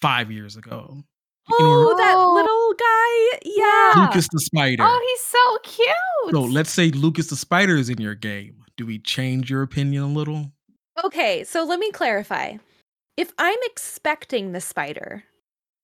[0.00, 1.04] five years ago?
[1.50, 2.32] You Oh, remember- that Oh.
[2.32, 3.40] little guy.
[3.44, 4.06] Yeah.
[4.06, 4.82] Lucas the Spider.
[4.86, 6.30] Oh, he's so cute.
[6.34, 8.63] so let's say Lucas the Spider is in your game.
[8.76, 10.50] Do we change your opinion a little?
[11.04, 12.56] Okay, so let me clarify.
[13.16, 15.24] If I'm expecting the spider,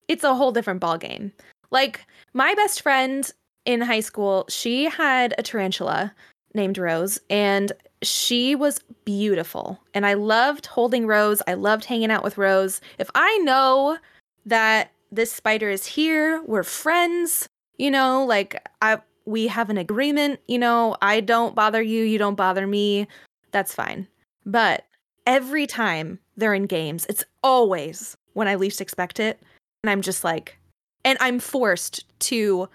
[0.09, 1.33] it's a whole different ballgame.
[1.71, 3.31] Like my best friend
[3.65, 6.13] in high school, she had a tarantula
[6.55, 7.73] named Rose, and
[8.03, 9.79] she was beautiful.
[9.95, 11.43] And I loved holding Rose.
[11.47, 12.81] I loved hanging out with Rose.
[12.99, 13.99] If I know
[14.47, 18.99] that this spider is here, we're friends, you know, like I
[19.31, 23.07] we have an agreement, you know, I don't bother you, you don't bother me,
[23.53, 24.09] that's fine.
[24.45, 24.85] But
[25.27, 29.41] every time they're in games, it's always when I least expect it.
[29.85, 30.59] And I'm just like,
[31.05, 32.69] and I'm forced to,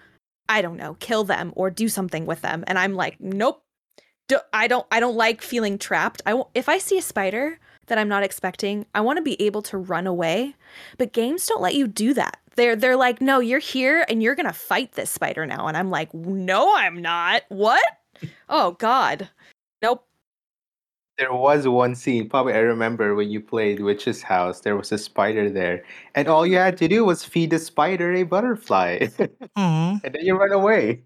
[0.48, 2.64] I don't know, kill them or do something with them.
[2.66, 3.62] And I'm like, nope.
[4.28, 6.20] Do, I don't I don't like feeling trapped.
[6.26, 9.62] I if I see a spider that I'm not expecting, I want to be able
[9.62, 10.56] to run away.
[10.98, 12.40] But games don't let you do that.
[12.56, 15.76] They're they're like, "No, you're here and you're going to fight this spider now." And
[15.76, 17.82] I'm like, "No, I'm not." What?
[18.48, 19.28] Oh god.
[19.82, 20.06] Nope.
[21.18, 24.98] There was one scene, probably I remember when you played Witch's House, there was a
[24.98, 25.82] spider there.
[26.14, 28.98] And all you had to do was feed the spider a butterfly.
[29.00, 29.06] Aw.
[29.56, 30.04] Mm-hmm.
[30.04, 31.02] and then you run away.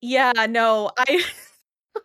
[0.00, 0.90] Yeah, no.
[0.96, 1.22] I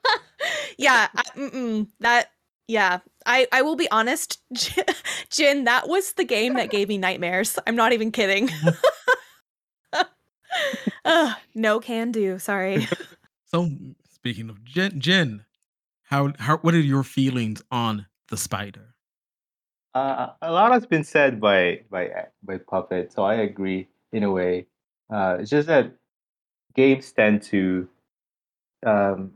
[0.77, 2.31] Yeah, I, that
[2.67, 2.99] yeah.
[3.25, 4.41] I I will be honest,
[5.29, 7.57] Jin, that was the game that gave me nightmares.
[7.65, 8.49] I'm not even kidding.
[11.05, 12.39] Ugh, no can do.
[12.39, 12.87] Sorry.
[13.45, 13.69] So
[14.11, 15.45] speaking of Jin, Jen,
[16.03, 18.95] how how what are your feelings on the spider?
[19.93, 22.09] Uh, a lot has been said by by
[22.43, 24.65] by Puppet, so I agree in a way.
[25.09, 25.93] Uh, it's just that
[26.75, 27.87] games tend to
[28.85, 29.33] um,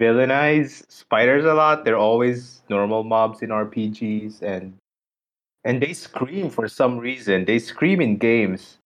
[0.00, 1.84] villainize spiders a lot.
[1.84, 4.76] They're always normal mobs in RPGs, and
[5.64, 7.44] and they scream for some reason.
[7.44, 8.78] They scream in games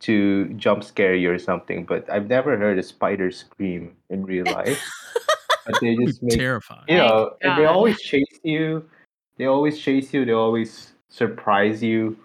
[0.00, 1.84] to jump scare you or something.
[1.84, 4.80] But I've never heard a spider scream in real life.
[5.66, 6.84] but they just make terrified.
[6.88, 8.88] you know, and they always chase you.
[9.36, 10.24] They always chase you.
[10.24, 12.16] They always surprise you.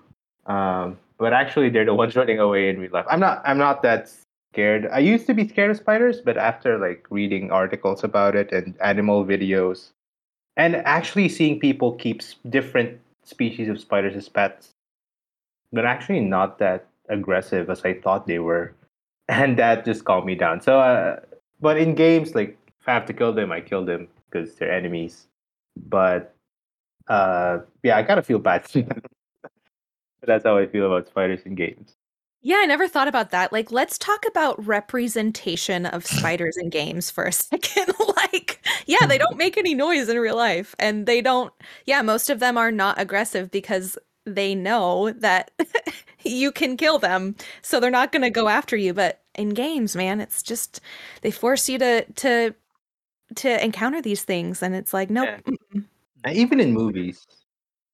[0.46, 3.06] Um, but actually, they're the ones running away in real life.
[3.10, 3.42] I'm not.
[3.46, 4.12] I'm not that
[4.56, 4.88] scared.
[4.90, 8.74] I used to be scared of spiders, but after like reading articles about it and
[8.80, 9.92] animal videos,
[10.56, 14.70] and actually seeing people keep different species of spiders as pets,
[15.74, 18.74] they're actually not that aggressive as I thought they were,
[19.28, 20.62] and that just calmed me down.
[20.62, 21.20] So, uh,
[21.60, 24.72] but in games, like if I have to kill them, I kill them because they're
[24.72, 25.28] enemies.
[25.76, 26.34] But
[27.10, 28.66] uh, yeah, I gotta feel bad.
[30.24, 31.98] that's how I feel about spiders in games.
[32.46, 33.52] Yeah, I never thought about that.
[33.52, 37.92] Like, let's talk about representation of spiders in games for a second.
[38.18, 39.24] like, yeah, they mm-hmm.
[39.24, 40.76] don't make any noise in real life.
[40.78, 41.52] And they don't,
[41.88, 45.50] yeah, most of them are not aggressive because they know that
[46.24, 47.36] you can kill them.
[47.64, 48.94] So they're not going to go after you.
[48.94, 50.82] But in games, man, it's just,
[51.24, 52.54] they force you to, to,
[53.38, 54.62] to encounter these things.
[54.62, 55.42] And it's like, nope.
[55.74, 56.32] Yeah.
[56.32, 57.26] even in movies,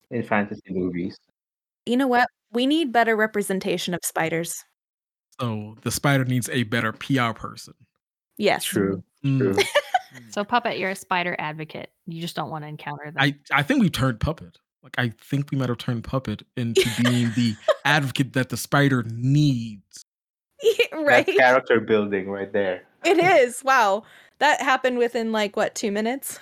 [0.09, 1.17] in fantasy movies.
[1.85, 2.27] You know what?
[2.51, 4.63] We need better representation of spiders.
[5.39, 7.73] So the spider needs a better PR person.
[8.37, 8.63] Yes.
[8.63, 9.03] True.
[9.23, 9.53] Mm.
[9.53, 9.63] True.
[10.29, 11.89] So puppet, you're a spider advocate.
[12.05, 13.15] You just don't want to encounter them.
[13.17, 14.57] I I think we turned puppet.
[14.83, 19.03] Like I think we might have turned puppet into being the advocate that the spider
[19.03, 20.05] needs.
[20.91, 21.25] right.
[21.25, 22.83] That's character building right there.
[23.05, 23.63] It is.
[23.63, 24.03] Wow.
[24.39, 26.39] That happened within like what, two minutes?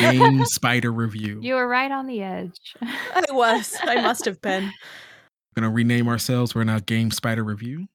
[0.00, 1.40] Game spider review.
[1.42, 2.74] you were right on the edge.
[2.80, 3.76] I was.
[3.82, 4.70] I must have been.
[5.58, 6.54] Gonna rename ourselves.
[6.54, 7.88] We're now Game Spider Review.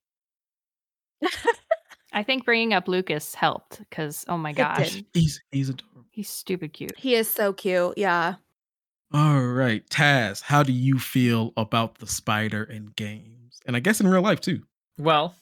[2.14, 5.02] I think bringing up Lucas helped because oh my gosh.
[5.14, 6.06] He's he's adorable.
[6.12, 6.98] he's stupid cute.
[6.98, 7.98] He is so cute.
[7.98, 8.36] Yeah.
[9.14, 13.60] All right, Taz, how do you feel about the spider in games?
[13.66, 14.64] And I guess in real life too.
[14.98, 15.36] Well,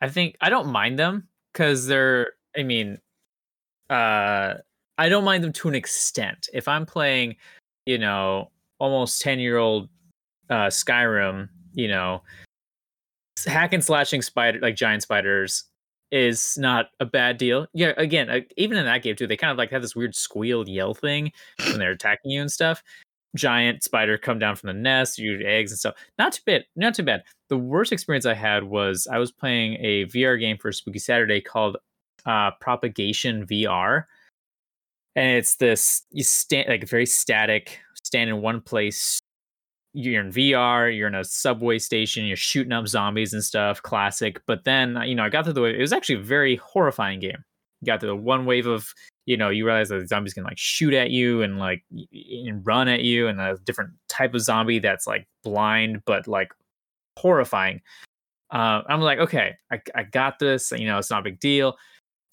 [0.00, 2.32] I think I don't mind them because they're.
[2.56, 2.98] I mean,
[3.90, 4.54] uh,
[4.98, 6.48] I don't mind them to an extent.
[6.52, 7.36] If I'm playing,
[7.86, 9.88] you know, almost ten year old
[10.50, 12.22] uh, Skyrim, you know,
[13.46, 15.64] hack and slashing spider like giant spiders
[16.12, 17.66] is not a bad deal.
[17.74, 20.14] Yeah, again, uh, even in that game too, they kind of like have this weird
[20.14, 21.32] squeal yell thing
[21.66, 22.82] when they're attacking you and stuff.
[23.34, 25.94] Giant spider come down from the nest, you eggs and stuff.
[26.18, 26.64] Not too bad.
[26.76, 27.22] Not too bad.
[27.48, 31.40] The worst experience I had was I was playing a VR game for Spooky Saturday
[31.40, 31.76] called
[32.24, 34.04] uh, Propagation VR,
[35.16, 39.20] and it's this you stand like very static, stand in one place.
[39.96, 40.94] You're in VR.
[40.94, 42.26] You're in a subway station.
[42.26, 43.82] You're shooting up zombies and stuff.
[43.82, 44.40] Classic.
[44.46, 47.44] But then you know I got through the it was actually a very horrifying game.
[47.80, 48.92] You got through the one wave of
[49.26, 52.64] you know you realize that the zombies can like shoot at you and like and
[52.64, 56.48] run at you and a different type of zombie that's like blind but like
[57.18, 57.80] horrifying
[58.52, 61.76] uh, i'm like okay I, I got this you know it's not a big deal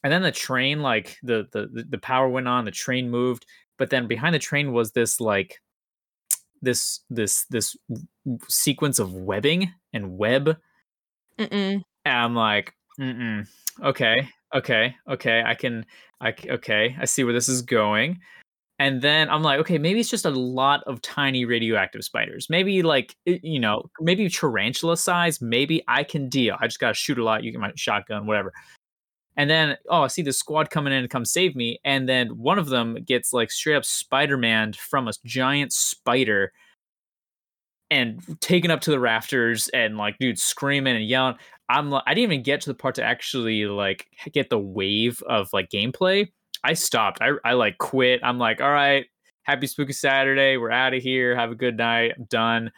[0.04, 3.46] and then the train like the the the power went on the train moved
[3.78, 5.60] but then behind the train was this like
[6.64, 7.76] this this this
[8.48, 10.58] sequence of webbing and web
[11.38, 11.84] Mm-mm.
[12.06, 13.48] and I'm like, Mm-mm.
[13.82, 15.44] Okay, okay, okay.
[15.46, 15.86] I can,
[16.22, 16.96] I okay.
[17.00, 18.20] I see where this is going.
[18.80, 22.48] And then I'm like, okay, maybe it's just a lot of tiny radioactive spiders.
[22.50, 25.42] Maybe like, you know, maybe tarantula size.
[25.42, 26.58] Maybe I can deal.
[26.60, 27.44] I just gotta shoot a lot.
[27.44, 28.52] You get my shotgun, whatever.
[29.36, 31.80] And then, oh, I see the squad coming in to come save me.
[31.84, 36.52] And then one of them gets like straight up Spider Man from a giant spider
[37.90, 41.36] and taken up to the rafters and like, dude, screaming and yelling.
[41.70, 45.22] I'm like, I didn't even get to the part to actually like get the wave
[45.28, 46.28] of like gameplay.
[46.64, 47.20] I stopped.
[47.22, 48.22] I, I like quit.
[48.24, 49.06] I'm like, all right,
[49.44, 50.58] happy spooky Saturday.
[50.58, 51.36] We're out of here.
[51.36, 52.14] Have a good night.
[52.18, 52.72] I'm done.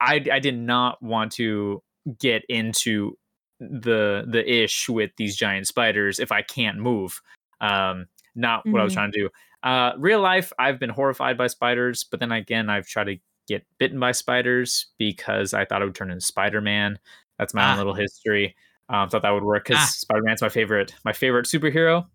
[0.00, 1.82] I, I did not want to
[2.18, 3.16] get into
[3.60, 7.20] the the ish with these giant spiders if I can't move.
[7.60, 8.96] Um, not what I was Mhm.
[8.96, 9.28] trying to do.
[9.64, 13.16] Uh, real life, I've been horrified by spiders, but then again, I've tried to
[13.48, 16.98] get bitten by spiders because I thought it would turn into Spider Man.
[17.38, 17.72] That's my Ah.
[17.72, 18.54] own little history.
[18.88, 19.86] Um, thought that would work because Ah.
[19.90, 22.06] Spider Man's my favorite, my favorite superhero.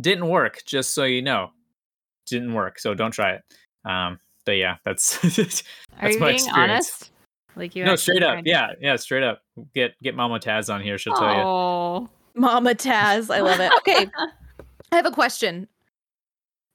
[0.00, 1.50] Didn't work, just so you know.
[2.26, 3.42] Didn't work, so don't try it.
[3.84, 5.18] Um, but yeah, that's
[6.00, 6.48] Are you my being experience.
[6.52, 7.10] honest?
[7.56, 8.32] Like you no straight up.
[8.34, 9.42] tried- Yeah, yeah, straight up.
[9.74, 10.98] Get get Mama Taz on here.
[10.98, 11.40] She'll tell you.
[11.42, 13.34] Oh, Mama Taz.
[13.34, 13.72] I love it.
[13.78, 14.06] Okay.
[14.92, 15.68] I have a question.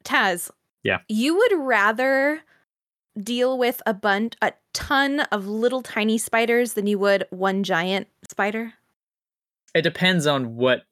[0.04, 0.50] Taz.
[0.84, 1.00] Yeah.
[1.10, 2.42] You would rather
[3.22, 8.08] deal with a bunch a ton of little tiny spiders than you would one giant
[8.30, 8.74] spider?
[9.74, 10.84] it depends on what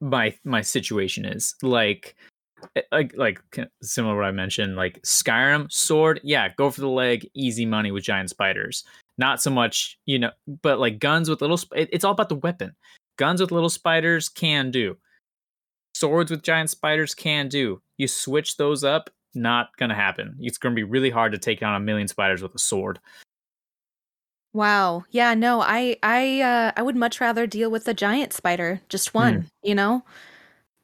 [0.00, 2.14] my my situation is like
[2.76, 3.40] eh, like like
[3.82, 7.90] similar to what i mentioned like skyrim sword yeah go for the leg easy money
[7.90, 8.84] with giant spiders
[9.18, 10.30] not so much you know
[10.62, 11.56] but like guns with little.
[11.58, 12.74] Sp- it's all about the weapon
[13.18, 14.96] guns with little spiders can do
[15.94, 20.74] swords with giant spiders can do you switch those up not gonna happen it's gonna
[20.74, 22.98] be really hard to take on a million spiders with a sword
[24.54, 25.04] Wow.
[25.10, 29.14] Yeah, no, I I uh I would much rather deal with a giant spider, just
[29.14, 30.04] one, you know?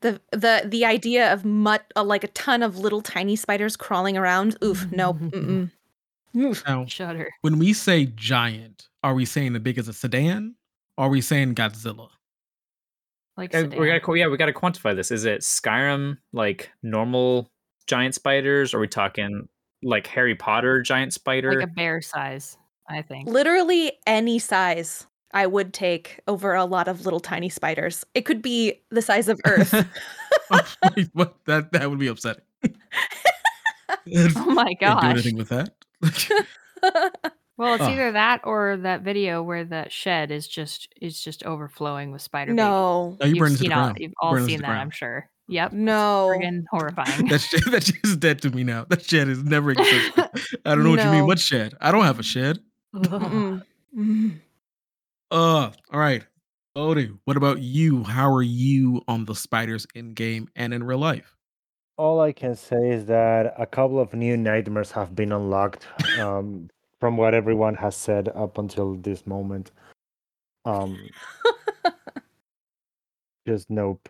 [0.00, 4.16] The the the idea of mut uh, like a ton of little tiny spiders crawling
[4.16, 4.56] around.
[4.64, 5.14] Oof, no.
[5.14, 5.70] Mm-mm.
[6.36, 6.62] Oof.
[6.66, 7.30] Now, shudder.
[7.42, 10.54] when we say giant, are we saying the big as a sedan?
[10.96, 12.08] Or are we saying Godzilla?
[13.36, 13.80] Like Uh, sedan.
[13.80, 17.50] we gotta yeah we gotta quantify this is it skyrim like normal
[17.86, 19.48] giant spiders or are we talking
[19.82, 23.28] like harry potter giant spider like a bear size, I think.
[23.28, 28.04] Literally any size I would take over a lot of little tiny spiders.
[28.14, 29.72] It could be the size of Earth.
[30.96, 31.36] Wait, what?
[31.44, 32.42] That that would be upsetting.
[32.62, 32.76] Can't
[34.36, 35.74] Oh my do anything with that.
[37.58, 37.88] Well, it's Oh.
[37.88, 42.52] either that or that video where that shed is just is just overflowing with spider.
[42.52, 42.56] babies.
[42.58, 43.16] no.
[43.18, 44.70] No, you You've burn it to the seen all, you've all burn seen the that,
[44.78, 45.28] I'm sure.
[45.48, 45.72] Yep.
[45.72, 46.28] No.
[46.32, 47.26] Friggin' horrifying.
[47.26, 48.84] That shit, that shit is dead to me now.
[48.88, 50.12] That shed is never existed.
[50.64, 51.26] I don't know what you mean.
[51.26, 51.74] What shed?
[51.80, 52.60] I don't have a shed.
[52.94, 53.60] Uh,
[55.30, 56.24] all right.
[56.76, 58.04] Odie, what about you?
[58.04, 61.34] How are you on the spiders in game and in real life?
[61.98, 65.86] All I can say is that a couple of new nightmares have been unlocked
[66.20, 69.72] um, from what everyone has said up until this moment.
[70.64, 70.96] Um,
[73.46, 74.08] just nope.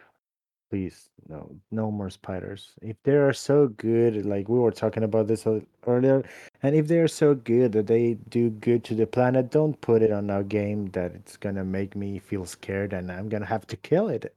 [0.70, 2.72] Please, no, no more spiders.
[2.82, 5.46] If they are so good, like we were talking about this
[5.86, 6.22] earlier,
[6.62, 10.02] and if they are so good that they do good to the planet, don't put
[10.02, 13.66] it on a game that it's gonna make me feel scared and I'm gonna have
[13.68, 14.34] to kill it.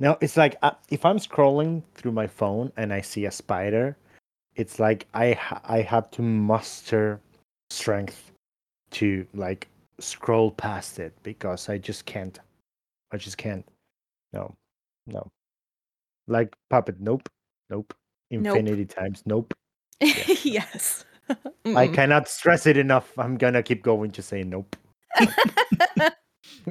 [0.00, 3.96] Now it's like uh, if I'm scrolling through my phone and I see a spider,
[4.56, 7.20] it's like I ha- I have to muster
[7.68, 8.32] strength
[8.92, 9.68] to like
[10.00, 12.38] scroll past it because I just can't.
[13.12, 13.64] I just can't.
[14.32, 14.54] No,
[15.06, 15.28] no.
[16.26, 17.28] Like puppet, nope,
[17.68, 17.92] nope.
[18.30, 18.46] Nope.
[18.46, 19.52] Infinity times, nope.
[20.00, 21.04] yes.
[21.76, 23.12] I cannot stress it enough.
[23.18, 24.76] I'm gonna keep going to say nope.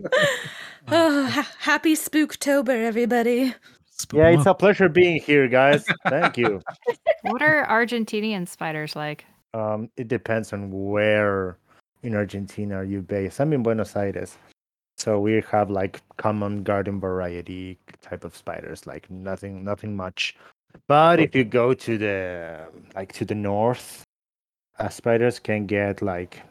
[0.91, 3.53] Oh, ha- happy Spooktober, everybody.
[3.91, 4.57] Spook Yeah, 'em it's up.
[4.57, 5.85] a pleasure being here, guys.
[6.07, 6.61] Thank you.
[7.21, 9.25] what are Argentinian spiders like?
[9.53, 11.57] Um, it depends on where
[12.01, 13.39] in Argentina are you based.
[13.39, 14.37] I'm in Buenos Aires,
[14.97, 20.35] so we have like common garden variety type of spiders, like nothing, nothing much.
[20.87, 22.65] But if you go to the
[22.95, 24.03] like to the north,
[24.79, 26.41] uh, spiders can get like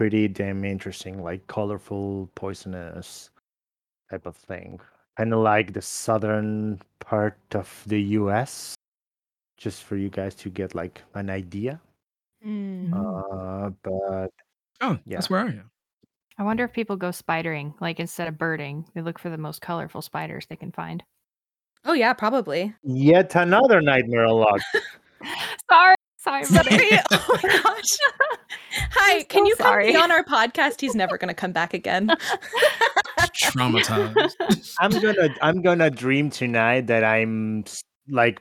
[0.00, 3.28] pretty damn interesting, like colorful, poisonous
[4.10, 4.80] type of thing.
[5.18, 8.74] Kind of like the southern part of the U.S.
[9.58, 11.78] Just for you guys to get like an idea.
[12.42, 12.94] Mm.
[12.96, 14.30] Uh, but
[14.80, 15.16] Oh, yeah.
[15.18, 15.70] that's where I am.
[16.38, 19.60] I wonder if people go spidering, like instead of birding, they look for the most
[19.60, 21.02] colorful spiders they can find.
[21.84, 22.72] Oh yeah, probably.
[22.82, 24.64] yet another nightmare unlocked.
[25.70, 26.90] Sorry, sorry, buddy.
[27.12, 27.96] Oh my gosh.
[28.92, 30.80] Hi, I'm can so you come be on our podcast?
[30.80, 32.10] He's never going to come back again.
[33.18, 34.34] Traumatized.
[34.78, 37.64] I'm gonna I'm gonna dream tonight that I'm
[38.08, 38.40] like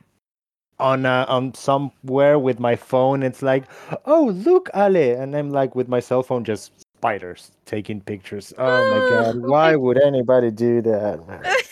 [0.80, 3.24] on uh, on somewhere with my phone.
[3.24, 3.66] It's like,
[4.06, 8.54] oh look, Ale, and I'm like with my cell phone just spiders taking pictures.
[8.58, 11.66] Oh my god, why would anybody do that?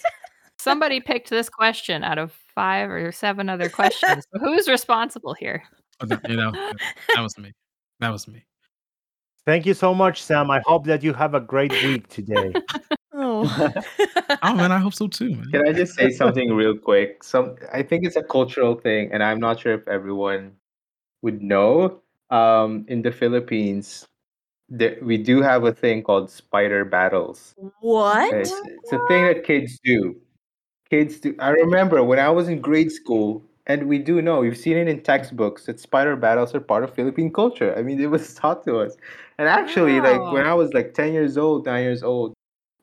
[0.57, 4.25] Somebody picked this question out of five or seven other questions.
[4.33, 5.63] Who's responsible here?
[5.99, 7.51] Oh, no, you know, that was me.
[7.99, 8.43] That was me.
[9.45, 10.51] Thank you so much, Sam.
[10.51, 12.53] I hope that you have a great week today.
[13.13, 13.73] oh.
[14.43, 15.49] Oh man, I hope so too, man.
[15.51, 17.23] Can I just say something real quick?
[17.23, 20.51] Some I think it's a cultural thing, and I'm not sure if everyone
[21.21, 22.01] would know.
[22.29, 24.05] Um, in the Philippines,
[24.67, 27.55] there, we do have a thing called spider battles.
[27.79, 28.33] what?
[28.33, 30.17] It's, it's a thing that kids do.
[30.89, 31.35] Kids do.
[31.39, 34.87] I remember when I was in grade school, and we do know we've seen it
[34.87, 37.75] in textbooks that spider battles are part of Philippine culture.
[37.77, 38.95] I mean, it was taught to us.
[39.37, 42.33] And actually, like when I was like ten years old, nine years old,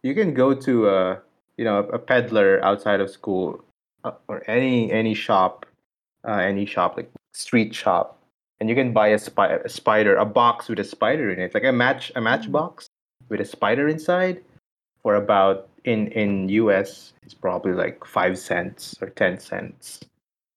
[0.02, 1.20] you can go to a
[1.56, 3.64] you know a peddler outside of school
[4.04, 5.66] uh, or any any shop,
[6.28, 8.18] uh, any shop like street shop,
[8.60, 11.54] and you can buy a, spi- a spider, a box with a spider in it,
[11.54, 12.86] like a match a matchbox
[13.30, 14.44] with a spider inside,
[15.02, 20.00] for about in in US it's probably like five cents or ten cents,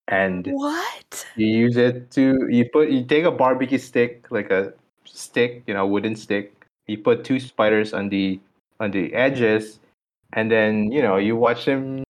[0.08, 1.26] and What?
[1.36, 4.74] you use it to you put you take a barbecue stick like a
[5.06, 6.54] stick you know wooden stick
[6.88, 8.40] you put two spiders on the
[8.80, 9.80] on the edges
[10.34, 12.04] and then you know you watch them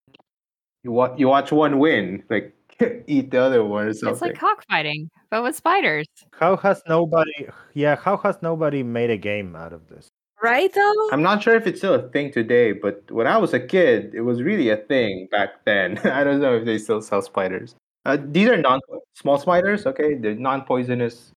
[0.83, 2.53] you watch you watch one win like
[3.07, 6.05] eat the other one or It's like cockfighting, but with spiders.
[6.31, 7.47] How has nobody?
[7.73, 10.07] Yeah, how has nobody made a game out of this?
[10.43, 11.09] Right though?
[11.11, 14.13] i'm not sure if it's still a thing today but when i was a kid
[14.13, 17.73] it was really a thing back then i don't know if they still sell spiders
[18.07, 18.79] uh, these are non
[19.13, 21.31] small spiders okay they're non-poisonous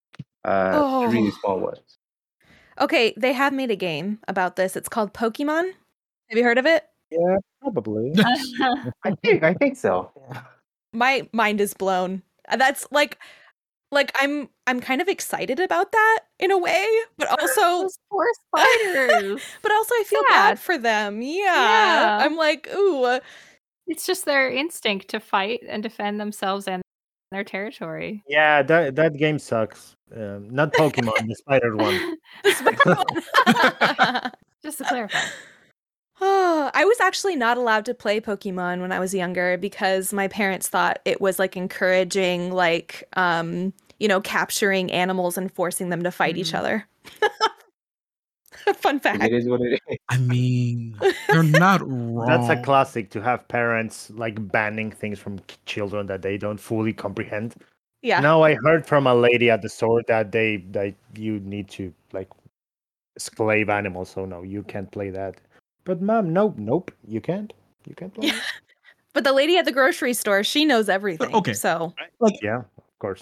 [0.47, 1.07] uh Oh.
[1.11, 1.99] really small ones
[2.81, 4.75] Okay, they have made a game about this.
[4.75, 5.73] It's called Pokemon.
[6.31, 6.89] Have you heard of it?
[7.11, 8.15] Yeah, probably.
[9.05, 10.09] i think i think so
[10.93, 12.23] My mind is blown.
[12.49, 13.19] Uh, That's like
[13.93, 16.87] like I'm I'm kind of excited about that in a way,
[17.19, 19.43] but also Those poor spiders.
[19.63, 20.35] but also I feel Sad.
[20.35, 21.23] bad for them.
[21.23, 21.45] Yeah.
[21.45, 22.19] Yeah.
[22.23, 23.21] I'm like, ooh.
[23.91, 26.81] It's just their instinct to fight and defend themselves and
[27.33, 28.23] their territory.
[28.29, 29.95] Yeah, that that game sucks.
[30.15, 32.01] Um, not Pokemon, the spider one.
[34.63, 35.19] Just to clarify.
[36.21, 40.29] Oh, I was actually not allowed to play Pokemon when I was younger because my
[40.29, 46.03] parents thought it was like encouraging like um, you know, capturing animals and forcing them
[46.03, 46.59] to fight each Mm.
[46.59, 46.89] other.
[48.77, 49.23] Fun fact.
[49.23, 50.97] it is what it is I mean,
[51.29, 52.27] they're not wrong.
[52.27, 56.93] That's a classic to have parents like banning things from children that they don't fully
[56.93, 57.55] comprehend.
[58.03, 58.21] Yeah.
[58.21, 61.93] Now I heard from a lady at the store that they that you need to
[62.13, 62.29] like
[63.19, 65.37] slave animals, so no, you can't play that.
[65.85, 67.53] But mom, nope, nope, you can't.
[67.87, 68.29] You can't play.
[68.29, 68.41] Yeah.
[69.13, 71.35] But the lady at the grocery store, she knows everything.
[71.35, 71.53] okay.
[71.53, 73.21] So like, Yeah, of course.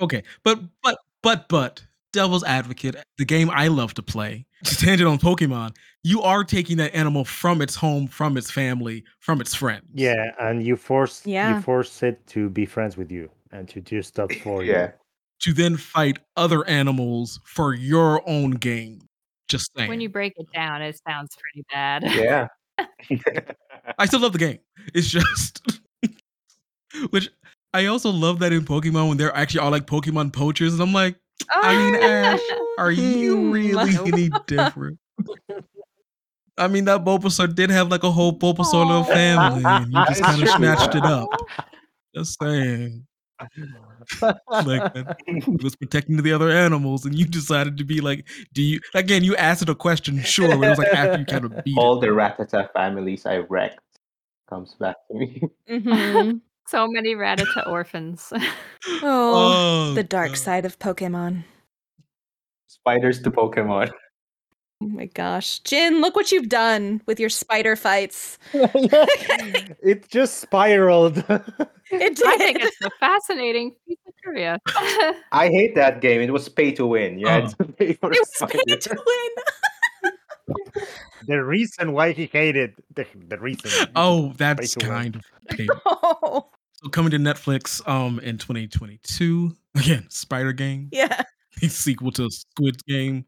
[0.00, 1.82] Okay, but but but but
[2.12, 6.94] devil's advocate, the game I love to play, tangent on Pokemon, you are taking that
[6.94, 9.84] animal from its home, from its family, from its friends.
[9.94, 11.56] Yeah, and you force Yeah.
[11.56, 14.72] you force it to be friends with you and to do stuff for you.
[14.72, 14.92] yeah
[15.40, 19.00] To then fight other animals for your own game.
[19.48, 19.88] Just saying.
[19.88, 22.04] When you break it down, it sounds pretty bad.
[22.04, 22.48] yeah
[23.98, 24.58] I still love the game.
[24.94, 25.60] It's just
[27.10, 27.28] which
[27.72, 30.92] I also love that in Pokemon when they're actually all like Pokemon poachers, and I'm
[30.92, 31.16] like,
[31.50, 32.40] I mean, Ash,
[32.78, 33.50] are you Hmm.
[33.50, 34.98] really any different?
[36.58, 40.22] I mean, that Bulbasaur did have like a whole Bulbasaur little family, and you just
[40.22, 41.28] kind of snatched it up.
[42.14, 43.06] Just saying.
[44.50, 48.62] Like that it was protecting the other animals, and you decided to be like, do
[48.62, 49.24] you again?
[49.24, 51.78] You asked it a question, sure, but it was like after you kind of beat
[51.78, 52.00] all it.
[52.02, 53.80] the Rattata families I wrecked
[54.48, 55.42] comes back to me.
[55.70, 56.40] Mhm.
[56.70, 58.32] So many Rattata orphans.
[59.02, 60.38] Oh, oh, the Oh, dark God.
[60.38, 61.44] side of Pokemon.
[62.68, 63.90] Spiders to Pokemon.
[64.82, 65.58] Oh my gosh.
[65.58, 68.38] Jin, look what you've done with your spider fights.
[68.54, 71.18] it just spiraled.
[71.18, 72.26] It did.
[72.26, 74.58] I think it's a fascinating piece of trivia.
[75.32, 76.22] I hate that game.
[76.22, 77.18] It was pay to win.
[77.18, 77.64] You had Oh.
[77.64, 80.12] to pay for it a was pay to win.
[81.26, 83.86] the reason why he hated the, the reason.
[83.94, 84.88] Oh, that's to win.
[84.88, 85.22] kind of
[85.58, 85.68] pain.
[85.84, 86.48] Oh,
[86.82, 89.54] So coming to Netflix um in 2022.
[89.76, 91.22] Again, Spider Game, yeah.
[91.60, 93.24] the sequel to Squid Game.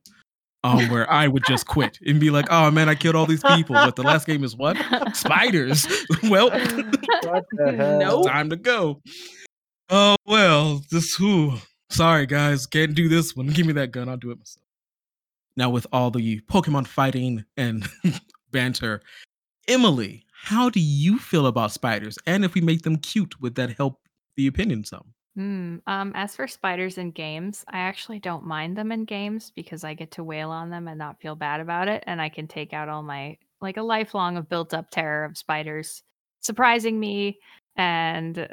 [0.64, 3.42] Um, where I would just quit and be like, "Oh man, I killed all these
[3.42, 4.76] people." But the last game is what?
[5.12, 5.88] Spiders.
[6.30, 7.44] well, What?
[7.58, 8.26] Nope.
[8.28, 9.00] time to go.
[9.90, 11.54] Oh well, this who?
[11.90, 13.48] Sorry guys, can't do this one.
[13.48, 14.08] Give me that gun.
[14.08, 14.64] I'll do it myself.
[15.56, 17.86] Now, with all the Pokemon fighting and
[18.52, 19.02] banter,
[19.66, 22.18] Emily, how do you feel about spiders?
[22.26, 24.00] And if we make them cute, would that help
[24.36, 25.14] the opinion some?
[25.36, 25.76] Hmm.
[25.86, 29.94] Um, as for spiders in games, I actually don't mind them in games because I
[29.94, 32.72] get to wail on them and not feel bad about it, and I can take
[32.72, 36.02] out all my like a lifelong of built up terror of spiders
[36.40, 37.38] surprising me
[37.76, 38.48] and uh,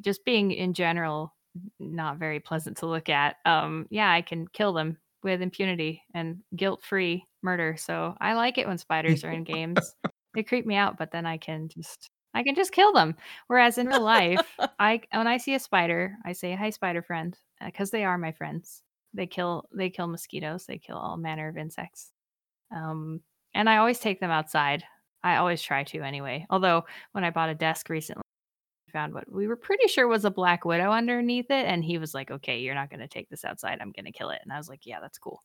[0.00, 1.34] just being in general
[1.80, 3.36] not very pleasant to look at.
[3.44, 7.76] Um, yeah, I can kill them with impunity and guilt free murder.
[7.76, 9.94] So I like it when spiders are in games.
[10.34, 13.16] They creep me out, but then I can just I can just kill them.
[13.48, 14.40] Whereas in real life,
[14.78, 18.32] I when I see a spider, I say, "Hi, spider friend," because they are my
[18.32, 18.82] friends.
[19.14, 20.66] They kill they kill mosquitoes.
[20.66, 22.12] They kill all manner of insects.
[22.74, 23.20] Um,
[23.54, 24.84] and I always take them outside.
[25.22, 26.46] I always try to anyway.
[26.50, 28.22] Although when I bought a desk recently,
[28.88, 31.98] I found what we were pretty sure was a black widow underneath it, and he
[31.98, 33.78] was like, "Okay, you're not going to take this outside.
[33.80, 35.42] I'm going to kill it." And I was like, "Yeah, that's cool."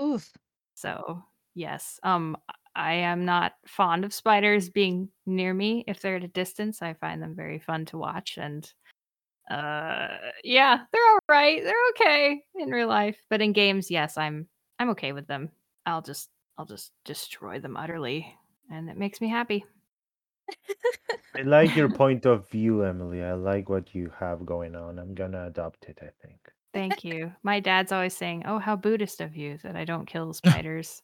[0.00, 0.32] Oof.
[0.74, 1.22] So
[1.54, 2.36] yes, um,
[2.76, 5.84] I am not fond of spiders being near me.
[5.86, 8.70] If they're at a distance, I find them very fun to watch, and
[9.50, 10.08] uh,
[10.42, 11.62] yeah, they're all right.
[11.62, 14.48] They're okay in real life, but in games, yes, I'm
[14.78, 15.50] I'm okay with them.
[15.86, 18.34] I'll just I'll just destroy them utterly,
[18.70, 19.64] and it makes me happy.
[21.36, 23.22] I like your point of view, Emily.
[23.22, 24.98] I like what you have going on.
[24.98, 25.98] I'm gonna adopt it.
[26.00, 26.38] I think.
[26.72, 27.32] Thank you.
[27.44, 31.02] My dad's always saying, "Oh, how Buddhist of you that I don't kill spiders."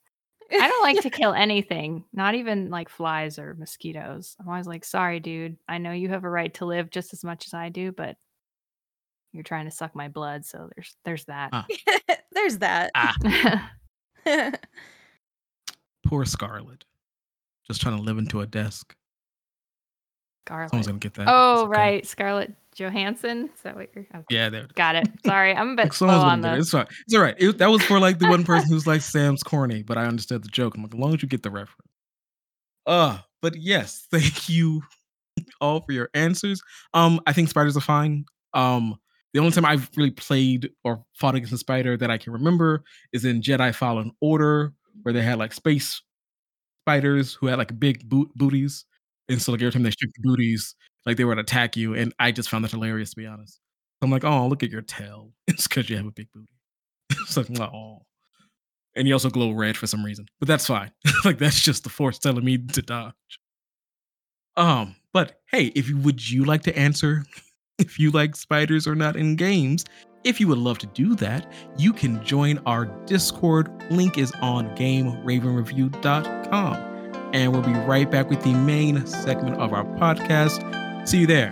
[0.52, 4.36] I don't like to kill anything, not even like flies or mosquitoes.
[4.40, 5.56] I'm always like, "Sorry, dude.
[5.68, 8.16] I know you have a right to live just as much as I do, but
[9.32, 11.66] you're trying to suck my blood, so there's there's that." Ah.
[12.32, 12.92] There's that.
[12.94, 13.70] Ah.
[16.06, 16.84] Poor Scarlet.
[17.66, 18.94] Just trying to live into a desk.
[20.46, 20.70] Scarlet.
[20.70, 21.26] Someone's gonna get that.
[21.28, 21.70] Oh, okay.
[21.70, 22.06] right.
[22.06, 23.50] Scarlett Johansson.
[23.54, 24.24] Is that what you're okay.
[24.30, 24.66] Yeah, there.
[24.74, 25.08] Got it.
[25.24, 25.54] Sorry.
[25.54, 26.86] I'm a bit slow on the It's fine.
[27.06, 27.36] It's all right.
[27.38, 30.42] It, that was for like the one person who's like Sam's corny, but I understood
[30.42, 30.74] the joke.
[30.74, 31.90] I'm like, as long as you get the reference.
[32.86, 34.82] Uh, but yes, thank you
[35.60, 36.60] all for your answers.
[36.94, 38.24] Um, I think spiders are fine.
[38.54, 38.96] Um,
[39.32, 42.82] the only time I've really played or fought against a spider that I can remember
[43.12, 44.72] is in Jedi Fallen Order,
[45.02, 46.02] where they had like space
[46.82, 48.84] spiders who had like big boot booties.
[49.28, 50.74] And so like every time they shook the booties,
[51.06, 51.94] like they would attack you.
[51.94, 53.60] And I just found that hilarious to be honest.
[54.02, 55.32] I'm like, oh, look at your tail.
[55.46, 56.46] It's because you have a big booty.
[57.10, 58.02] it's like, oh.
[58.96, 60.26] And you also glow red for some reason.
[60.38, 60.90] But that's fine.
[61.24, 63.14] like that's just the force telling me to dodge.
[64.56, 67.24] Um, but hey, if you would you like to answer
[67.78, 69.84] if you like spiders or not in games?
[70.22, 73.70] If you would love to do that, you can join our Discord.
[73.90, 76.74] Link is on GameRavenReview.com.
[77.32, 80.60] And we'll be right back with the main segment of our podcast.
[81.10, 81.50] See you there.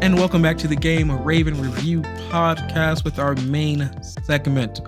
[0.00, 3.90] And welcome back to the Game Raven Review podcast with our main
[4.22, 4.82] segment.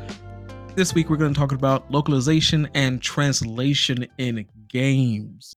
[0.77, 5.57] This week we're going to talk about localization and translation in games.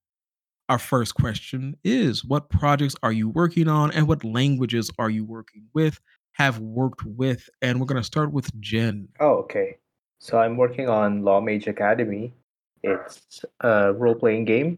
[0.70, 5.26] Our first question is What projects are you working on and what languages are you
[5.26, 5.99] working with,
[6.34, 7.49] have worked with?
[7.63, 9.07] And we're going to start with Jen.
[9.20, 9.78] Oh, okay.
[10.20, 12.36] So I'm working on Lawmage Academy.
[12.84, 14.78] It's a role playing game,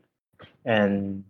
[0.64, 1.26] and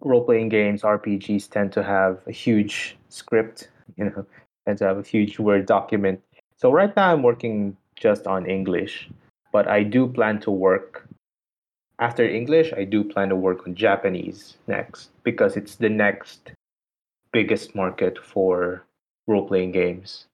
[0.00, 4.26] role playing games, RPGs tend to have a huge script, you know,
[4.66, 6.20] tend to have a huge Word document.
[6.56, 9.08] So right now I'm working just on English,
[9.52, 11.05] but I do plan to work
[11.98, 16.52] after English, I do plan to work on Japanese next because it's the next
[17.32, 18.84] biggest market for
[19.26, 20.26] role playing games.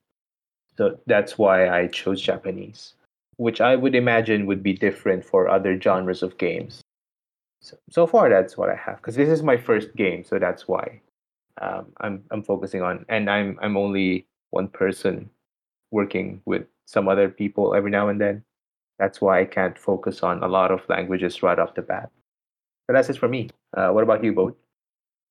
[0.76, 2.94] So that's why I chose Japanese,
[3.36, 6.82] which I would imagine would be different for other genres of games.
[7.60, 10.66] So, so far, that's what I have because this is my first game, so that's
[10.66, 11.00] why
[11.60, 15.30] um, I'm I'm focusing on, and I'm I'm only one person
[15.92, 18.42] working with some other people every now and then.
[18.98, 22.10] That's why I can't focus on a lot of languages right off the bat.
[22.86, 23.50] But that's it for me.
[23.76, 24.58] Uh, what about you, Boat?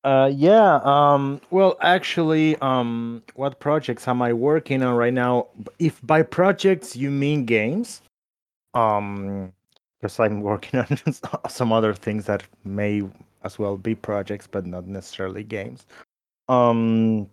[0.04, 0.80] Uh, yeah.
[0.82, 5.46] Um, well, actually, um, what projects am I working on right now?
[5.78, 8.02] If by projects you mean games,
[8.74, 9.52] um,
[10.00, 13.02] because I'm working on some other things that may
[13.44, 15.86] as well be projects, but not necessarily games.
[16.48, 17.28] Um,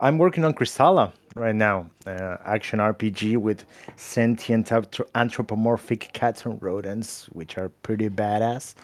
[0.00, 3.64] I'm working on Kristala right now, uh, action RPG with
[3.96, 4.70] sentient
[5.14, 8.74] anthropomorphic cats and rodents, which are pretty badass.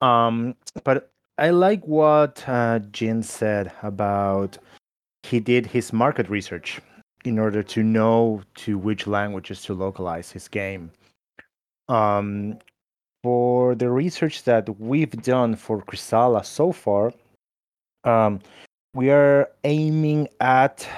[0.00, 4.58] Um, but I like what uh, Jin said about
[5.22, 6.80] he did his market research
[7.24, 10.90] in order to know to which languages to localize his game.
[11.88, 12.58] Um,
[13.22, 17.12] for the research that we've done for Kristala so far,
[18.04, 18.40] um,
[18.94, 20.88] we are aiming at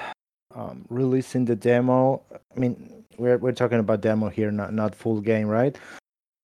[0.55, 2.21] um, releasing the demo.
[2.55, 5.77] I mean, we're we're talking about demo here, not not full game, right?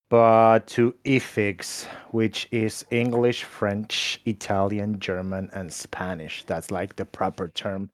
[0.09, 6.43] But to EFIGS, which is English, French, Italian, German, and Spanish.
[6.43, 7.89] That's like the proper term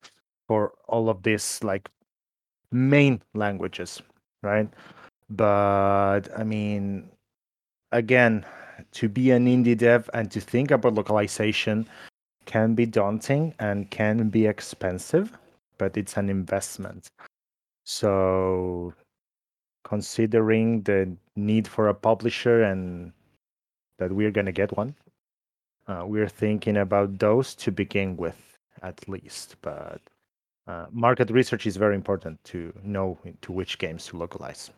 [0.47, 1.89] for all of these like
[2.71, 4.01] main languages,
[4.43, 4.67] right?
[5.29, 7.09] But I mean,
[7.91, 8.45] again,
[8.93, 11.87] to be an indie dev and to think about localization
[12.45, 15.31] can be daunting and can be expensive,
[15.77, 17.07] but it's an investment.
[17.83, 18.93] So,
[19.83, 23.11] considering the need for a publisher and
[23.97, 24.95] that we're going to get one,
[25.87, 29.55] uh, we're thinking about those to begin with, at least.
[29.61, 30.01] But
[30.67, 34.71] uh, market research is very important to know to which games to localize.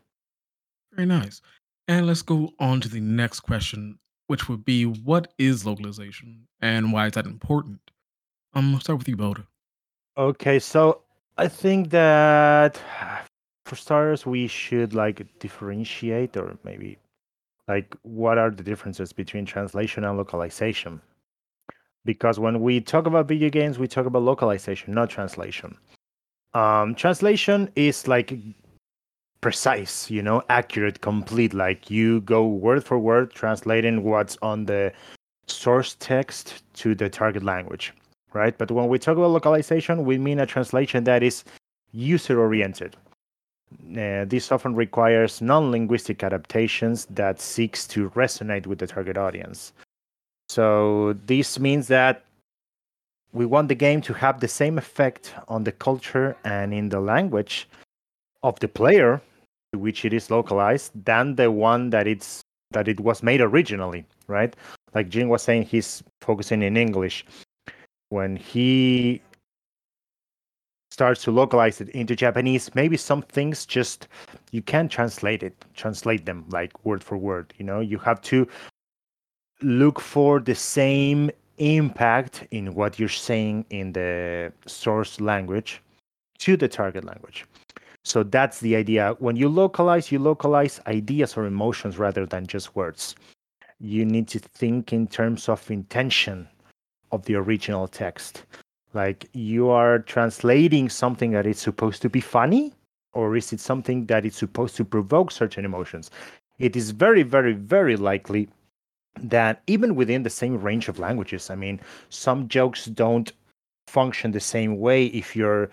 [0.94, 1.42] Very nice.
[1.88, 6.94] And let's go on to the next question, which would be what is localization and
[6.94, 7.80] why is that important?
[8.54, 9.46] Um, I'll start with you, Boda.
[10.16, 11.02] Okay, so
[11.38, 12.80] I think that
[13.66, 16.98] for starters, we should like differentiate or maybe
[17.68, 21.02] like what are the differences between translation and localization?
[22.06, 25.78] Because when we talk about video games, we talk about localization, not translation.
[26.54, 28.34] Um, translation is like
[29.42, 31.54] precise, you know, accurate, complete.
[31.54, 34.92] Like you go word for word translating what's on the
[35.48, 37.94] source text to the target language,
[38.34, 38.58] right?
[38.58, 41.44] But when we talk about localization, we mean a translation that is
[41.92, 42.96] user oriented.
[43.98, 49.74] Uh, this often requires non-linguistic adaptations that seeks to resonate with the target audience.
[50.50, 52.24] So this means that
[53.32, 57.00] we want the game to have the same effect on the culture and in the
[57.00, 57.68] language
[58.44, 59.22] of the player
[59.72, 64.06] to which it is localized than the one that it's that it was made originally,
[64.28, 64.56] right?
[64.94, 67.26] Like Jin was saying, he's focusing in English.
[68.14, 69.24] When he
[70.92, 74.08] starts to localize it into Japanese, maybe some things just
[74.52, 77.56] you can't translate it, translate them like word for word.
[77.58, 78.48] You know, you have to
[79.64, 85.82] look for the same impact in what you're saying in the source language
[86.38, 87.48] to the target language.
[88.06, 89.16] So that's the idea.
[89.18, 93.16] When you localize, you localize ideas or emotions rather than just words.
[93.80, 96.48] You need to think in terms of intention
[97.14, 98.44] of the original text.
[98.94, 102.74] Like you are translating something that is supposed to be funny,
[103.14, 106.12] or is it something that is supposed to provoke certain emotions?
[106.60, 108.50] It is very, very, very likely
[109.20, 113.32] that even within the same range of languages, I mean, some jokes don't
[113.88, 115.70] function the same way if you're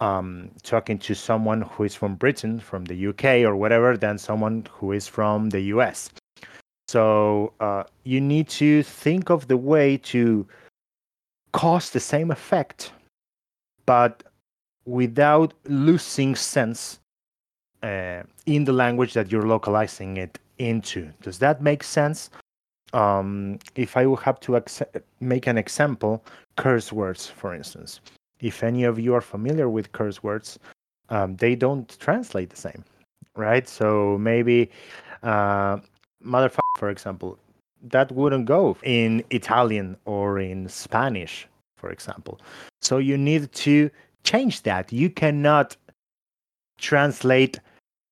[0.00, 4.66] um, talking to someone who is from Britain, from the UK, or whatever, than someone
[4.72, 6.10] who is from the US.
[6.88, 10.46] So uh, you need to think of the way to
[11.52, 12.92] cause the same effect,
[13.86, 14.22] but
[14.84, 17.00] without losing sense
[17.82, 21.10] uh, in the language that you're localizing it into.
[21.22, 22.30] Does that make sense?
[22.92, 24.82] Um, if I would have to ex-
[25.20, 26.24] make an example,
[26.56, 28.00] curse words, for instance.
[28.40, 30.58] If any of you are familiar with curse words,
[31.08, 32.84] um, they don't translate the same,
[33.36, 33.68] right?
[33.68, 34.70] So maybe
[35.22, 35.78] uh,
[36.24, 37.38] motherfucker, for example,
[37.82, 42.40] that wouldn't go in Italian or in Spanish, for example.
[42.80, 43.90] So you need to
[44.24, 44.92] change that.
[44.92, 45.76] You cannot
[46.78, 47.60] translate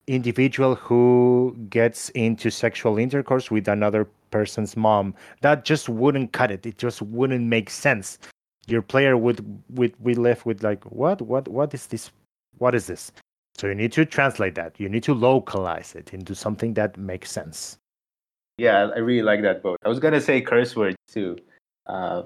[0.07, 5.14] individual who gets into sexual intercourse with another person's mom.
[5.43, 6.64] That just wouldn't cut it.
[6.66, 8.19] It just wouldn't make sense.
[8.66, 12.11] Your player would would be left with like, what, what, what is this?
[12.59, 13.12] What is this?
[13.57, 14.79] So you need to translate that.
[14.79, 17.79] You need to localize it into something that makes sense.
[18.59, 19.79] Yeah, I really like that boat.
[19.85, 21.39] I was gonna say curse words too.
[21.87, 22.25] Uh,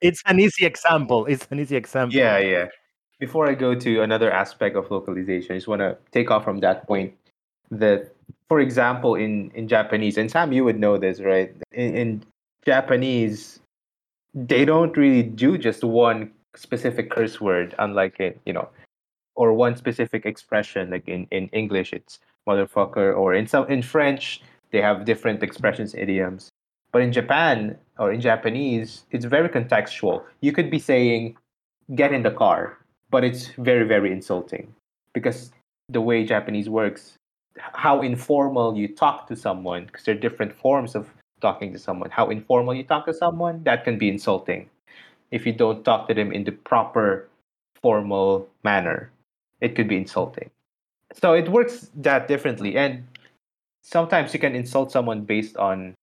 [0.00, 1.26] it's an easy example.
[1.26, 2.16] It's an easy example.
[2.16, 2.66] Yeah, yeah.
[3.20, 6.58] Before I go to another aspect of localization, I just want to take off from
[6.60, 7.14] that point
[7.70, 8.12] that,
[8.48, 11.54] for example, in, in Japanese, and Sam, you would know this, right?
[11.70, 12.24] In, in
[12.66, 13.60] Japanese,
[14.34, 18.68] they don't really do just one specific curse word, unlike it, you know,
[19.36, 20.90] or one specific expression.
[20.90, 22.18] Like in, in English, it's
[22.48, 26.48] motherfucker, or in some in French, they have different expressions, idioms.
[26.92, 30.24] But in Japan or in Japanese, it's very contextual.
[30.40, 31.36] You could be saying,
[31.94, 32.78] get in the car,
[33.10, 34.74] but it's very, very insulting
[35.14, 35.52] because
[35.88, 37.14] the way Japanese works,
[37.56, 41.08] how informal you talk to someone, because there are different forms of
[41.40, 44.68] talking to someone, how informal you talk to someone, that can be insulting
[45.30, 47.28] if you don't talk to them in the proper
[47.80, 49.10] formal manner.
[49.62, 50.50] it could be insulting.
[51.14, 53.04] So it works that differently, and
[53.82, 55.94] sometimes you can insult someone based on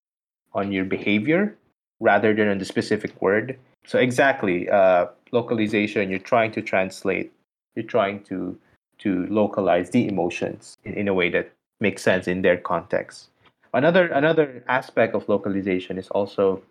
[0.53, 1.57] on your behavior
[1.99, 3.57] rather than on the specific word.
[3.85, 6.09] So exactly, uh, localization.
[6.09, 7.31] You're trying to translate.
[7.75, 8.57] You're trying to
[8.99, 13.29] to localize the emotions in, in a way that makes sense in their context.
[13.73, 16.61] Another another aspect of localization is also,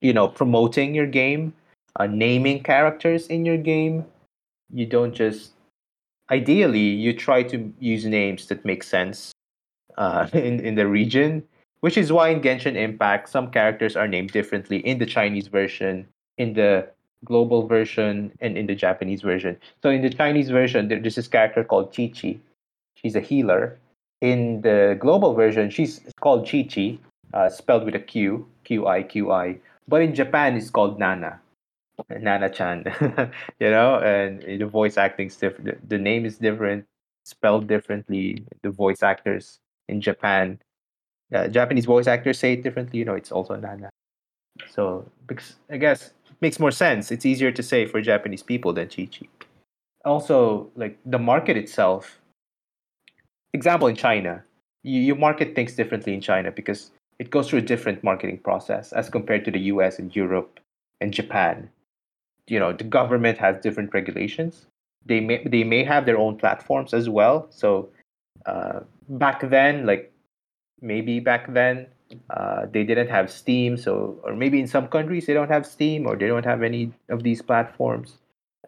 [0.00, 1.52] you know, promoting your game,
[1.96, 4.06] uh, naming characters in your game.
[4.72, 5.52] You don't just
[6.30, 9.33] ideally you try to use names that make sense
[9.98, 11.42] uh, in in the region,
[11.80, 16.06] which is why in Genshin Impact some characters are named differently in the Chinese version,
[16.38, 16.88] in the
[17.24, 19.56] global version, and in the Japanese version.
[19.82, 22.38] So in the Chinese version, there- there's this character called Chi Chi.
[22.96, 23.78] She's a healer.
[24.20, 26.98] In the global version, she's called Qiqi,
[27.34, 29.58] uh, spelled with a Q, Q I Q I.
[29.86, 31.40] But in Japan, it's called Nana.
[32.10, 32.84] Nana Chan,
[33.60, 35.88] you know, and the voice acting is different.
[35.88, 36.86] The name is different,
[37.24, 38.44] spelled differently.
[38.62, 40.58] The voice actors in Japan,
[41.32, 42.98] uh, Japanese voice actors say it differently.
[42.98, 43.90] You know, it's also Nana.
[44.68, 47.10] So, because I guess it makes more sense.
[47.10, 49.26] It's easier to say for Japanese people than Chi Chi.
[50.04, 52.20] Also, like the market itself.
[53.52, 54.42] Example in China,
[54.82, 58.92] you, you market things differently in China because it goes through a different marketing process
[58.92, 60.60] as compared to the US and Europe
[61.00, 61.68] and Japan.
[62.46, 64.66] You know, the government has different regulations.
[65.06, 67.46] They may they may have their own platforms as well.
[67.50, 67.88] So
[68.46, 70.12] uh, back then, like
[70.80, 71.86] maybe back then,
[72.30, 73.76] uh, they didn't have Steam.
[73.76, 76.92] So or maybe in some countries they don't have Steam or they don't have any
[77.08, 78.18] of these platforms.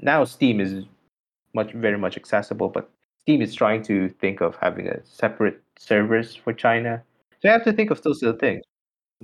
[0.00, 0.84] Now Steam is
[1.54, 6.36] much very much accessible, but Steam is trying to think of having a separate servers
[6.36, 7.02] for China.
[7.42, 8.62] So you have to think of those little things.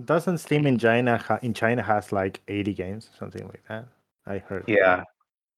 [0.04, 3.86] Doesn't Steam in China ha- in China has like 80 games, something like that?
[4.26, 4.64] I heard.
[4.66, 5.02] Yeah,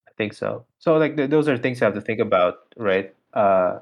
[0.09, 0.67] I think so.
[0.79, 3.15] So like th- those are things you have to think about, right?
[3.33, 3.79] Uh,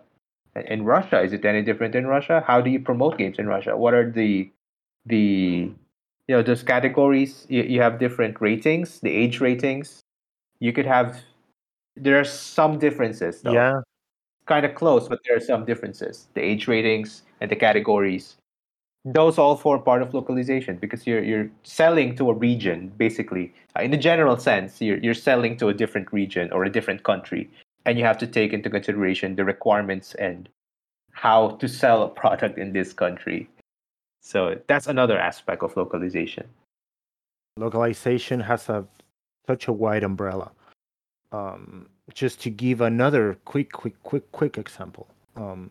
[0.57, 2.43] in Russia, is it any different in Russia?
[2.47, 3.77] How do you promote games in Russia?
[3.77, 4.51] What are the
[5.07, 5.73] the
[6.29, 7.47] you know those categories?
[7.49, 10.01] You, you have different ratings, the age ratings.
[10.61, 11.19] You could have
[11.97, 13.53] there are some differences though.
[13.53, 13.81] Yeah,
[14.47, 16.29] kind of close, but there are some differences.
[16.35, 18.37] The age ratings and the categories.
[19.05, 23.53] Those all form part of localization because you're you're selling to a region basically.
[23.81, 27.51] In a general sense, you're you're selling to a different region or a different country,
[27.85, 30.49] and you have to take into consideration the requirements and
[31.13, 33.49] how to sell a product in this country.
[34.21, 36.47] So that's another aspect of localization.
[37.59, 38.87] localization has a
[39.47, 40.53] such a wide umbrella.
[41.33, 45.71] Um, just to give another quick, quick, quick, quick example, um,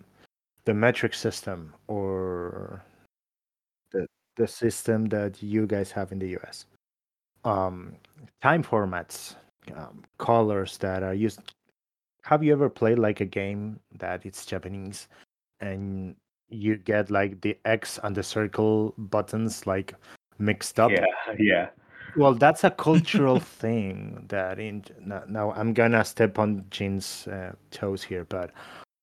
[0.66, 2.84] the metric system or
[3.91, 6.66] the the system that you guys have in the US,
[7.45, 7.95] um,
[8.41, 9.36] time formats,
[9.76, 11.39] um, colors that are used.
[12.24, 15.08] Have you ever played like a game that it's Japanese
[15.60, 16.16] and
[16.50, 19.94] you get like the X and the circle buttons like
[20.38, 20.92] mixed up?
[20.92, 21.06] Yeah,
[21.40, 21.70] yeah.
[22.16, 24.84] Well, that's a cultural thing that in
[25.28, 28.52] now, I'm gonna step on Jin's uh, toes here, but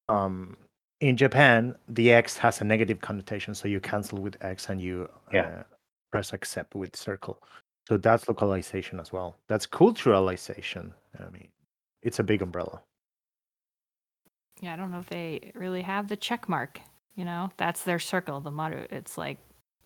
[0.08, 0.56] um,
[1.00, 5.08] in Japan, the X has a negative connotation, so you cancel with X and you
[5.32, 5.46] Yeah.
[5.46, 5.62] uh,
[6.12, 7.42] press accept with circle.
[7.88, 9.36] So that's localization as well.
[9.48, 10.92] That's culturalization.
[11.18, 11.48] I mean,
[12.02, 12.82] it's a big umbrella.
[14.60, 16.80] Yeah, I don't know if they really have the check mark.
[17.14, 18.86] You know, that's their circle, the motto.
[18.90, 19.38] It's like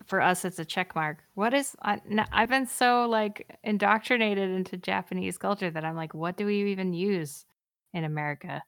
[0.05, 1.17] for us, it's a check mark.
[1.33, 1.75] What is?
[1.81, 1.99] I,
[2.31, 6.93] have been so like indoctrinated into Japanese culture that I'm like, what do we even
[6.93, 7.45] use
[7.93, 8.61] in America?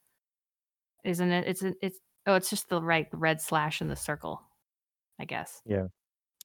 [1.03, 1.47] Isn't it?
[1.47, 4.41] It's a, it's oh, it's just the right red slash in the circle,
[5.19, 5.61] I guess.
[5.65, 5.87] Yeah.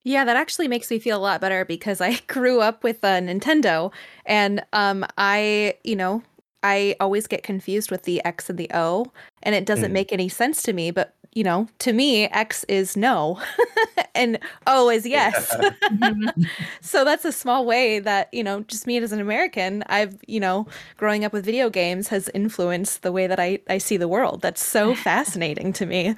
[0.02, 3.20] Yeah, that actually makes me feel a lot better because I grew up with a
[3.20, 3.92] Nintendo
[4.24, 6.22] and um I, you know,
[6.62, 9.06] I always get confused with the X and the O
[9.42, 9.94] and it doesn't Mm.
[9.94, 13.40] make any sense to me, but you know, to me X is no
[14.16, 15.54] and O is yes.
[16.80, 20.40] so that's a small way that, you know, just me as an American, I've, you
[20.40, 24.08] know, growing up with video games has influenced the way that I I see the
[24.08, 24.42] world.
[24.42, 26.16] That's so fascinating to me.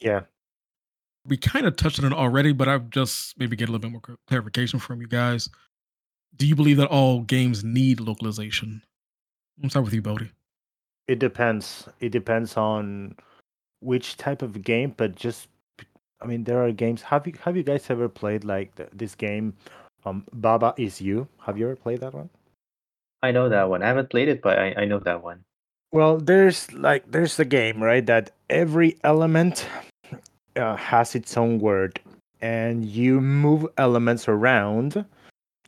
[0.00, 0.22] Yeah,
[1.26, 3.92] we kind of touched on it already, but I've just maybe get a little bit
[3.92, 5.48] more clarification from you guys.
[6.36, 8.82] Do you believe that all games need localization?
[9.62, 10.30] I'll start with you, Bodie.
[11.08, 11.88] it depends.
[12.00, 13.16] It depends on
[13.80, 15.48] which type of game, but just
[16.22, 17.02] I mean, there are games.
[17.02, 19.54] Have you have you guys ever played like th- this game,
[20.04, 21.28] um, Baba is You?
[21.46, 22.30] Have you ever played that one?
[23.22, 23.82] I know that one.
[23.82, 25.44] I haven't played it, but I, I know that one.
[25.92, 29.66] Well, there's like there's a game right that every element
[30.56, 32.00] uh, has its own word,
[32.40, 35.04] and you move elements around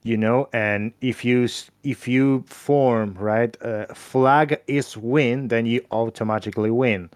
[0.03, 1.49] you know and if you
[1.85, 7.11] if you form right uh, flag is win then you automatically win.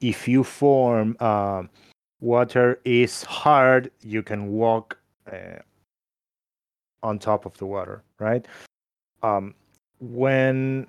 [0.00, 1.62] If you form uh,
[2.20, 4.98] water is hard you can walk
[5.30, 5.60] uh,
[7.02, 8.46] on top of the water right?
[9.22, 9.54] Um,
[10.00, 10.86] when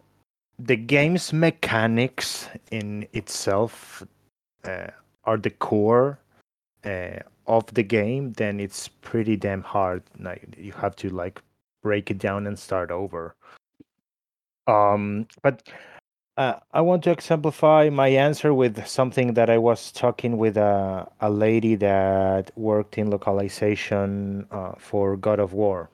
[0.60, 4.04] the game's mechanics in itself
[4.64, 4.88] uh,
[5.26, 6.20] are the core
[6.86, 10.04] uh, of the game, then it's pretty damn hard.
[10.20, 11.42] Like you have to like
[11.84, 13.36] break it down and start over.
[14.68, 15.62] Um, but
[16.38, 21.08] uh, I want to exemplify my answer with something that I was talking with a,
[21.22, 25.90] a lady that worked in localization uh, for God of War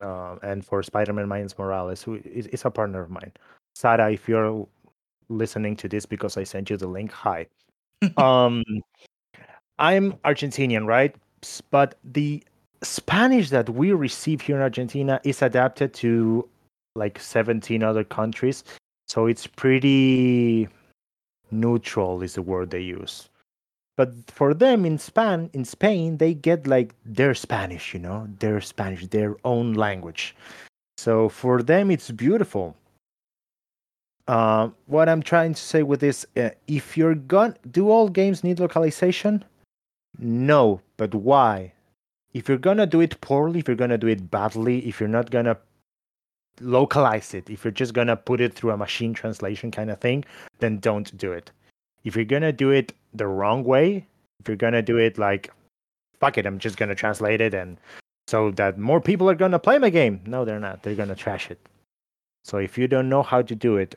[0.00, 3.32] uh, and for Spider-Man Miles Morales, who is, is a partner of mine.
[3.74, 4.66] Sara, if you're
[5.28, 7.46] listening to this because I sent you the link, hi.
[8.16, 8.62] um,
[9.78, 11.14] I'm Argentinian, right?
[11.70, 12.42] But the
[12.82, 16.48] Spanish that we receive here in Argentina is adapted to
[16.94, 18.64] like 17 other countries.
[19.08, 20.68] So it's pretty
[21.50, 23.28] neutral is the word they use.
[23.96, 28.60] But for them in Span in Spain, they get like their Spanish, you know, their
[28.60, 30.34] Spanish, their own language.
[30.96, 32.76] So for them, it's beautiful.
[34.26, 38.42] Uh, what I'm trying to say with this, uh, if you're gonna do all games
[38.42, 39.44] need localization?
[40.18, 41.72] No, but why?
[42.32, 45.30] If you're gonna do it poorly, if you're gonna do it badly, if you're not
[45.30, 45.56] gonna
[46.60, 50.24] localize it, if you're just gonna put it through a machine translation kind of thing,
[50.58, 51.50] then don't do it.
[52.04, 54.06] If you're gonna do it the wrong way,
[54.40, 55.50] if you're gonna do it like,
[56.20, 57.78] fuck it, I'm just gonna translate it and
[58.26, 60.20] so that more people are gonna play my game.
[60.26, 60.82] No, they're not.
[60.82, 61.58] They're gonna trash it.
[62.42, 63.96] So if you don't know how to do it,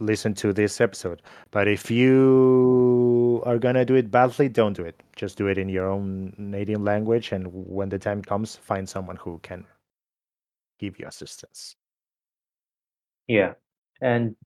[0.00, 1.22] listen to this episode.
[1.50, 5.02] But if you are gonna do it badly, don't do it.
[5.16, 9.16] Just do it in your own native language, and when the time comes, find someone
[9.16, 9.64] who can
[10.78, 11.76] give you assistance.
[13.28, 13.54] Yeah,
[14.00, 14.36] and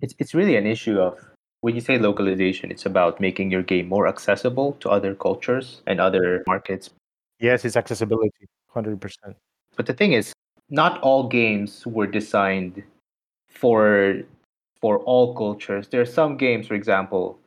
[0.00, 1.18] it's it's really an issue of
[1.60, 6.00] when you say localization, it's about making your game more accessible to other cultures and
[6.00, 6.90] other markets.
[7.38, 9.36] Yes, it's accessibility, hundred percent.
[9.76, 10.32] But the thing is,
[10.70, 12.82] not all games were designed
[13.48, 14.22] for
[14.80, 15.88] for all cultures.
[15.88, 17.38] There are some games, for example.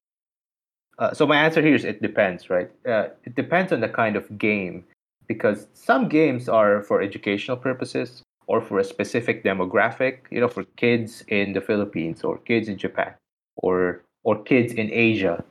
[1.00, 2.70] Uh, so my answer here is it depends, right?
[2.88, 4.86] Uh, it depends on the kind of game,
[5.28, 10.20] because some games are for educational purposes or for a specific demographic.
[10.30, 13.14] You know, for kids in the Philippines or kids in Japan
[13.56, 15.44] or or kids in Asia,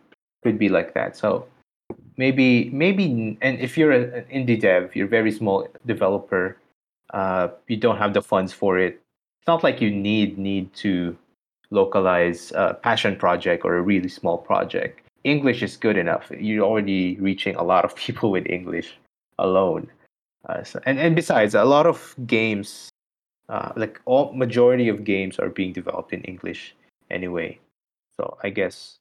[0.45, 1.17] could be like that.
[1.17, 1.47] So
[2.17, 6.57] maybe maybe and if you're an indie dev, you're a very small developer,
[7.13, 9.01] uh, you don't have the funds for it.
[9.41, 11.17] It's not like you need need to
[11.73, 15.01] localize a passion project or a really small project.
[15.25, 16.31] English is good enough.
[16.31, 18.95] You're already reaching a lot of people with English
[19.39, 19.91] alone.
[20.49, 22.91] Uh, so, and and besides, a lot of games,
[23.49, 26.75] uh, like all majority of games, are being developed in English
[27.11, 27.59] anyway.
[28.17, 28.99] So I guess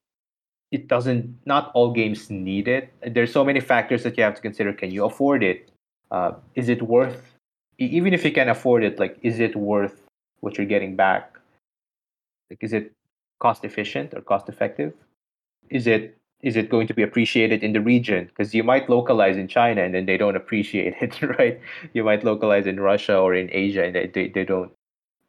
[0.72, 1.36] it doesn't.
[1.46, 2.94] Not all games need it.
[3.02, 4.72] There's so many factors that you have to consider.
[4.72, 5.70] Can you afford it?
[6.12, 7.34] Uh, is it worth?
[7.80, 10.04] Even if you can afford it, like, is it worth
[10.42, 11.31] what you're getting back?
[12.52, 12.92] Like, is it
[13.40, 14.94] cost efficient or cost effective?
[15.70, 18.26] Is it is it going to be appreciated in the region?
[18.26, 21.60] Because you might localize in China and then they don't appreciate it, right?
[21.94, 24.72] You might localize in Russia or in Asia and they, they, they don't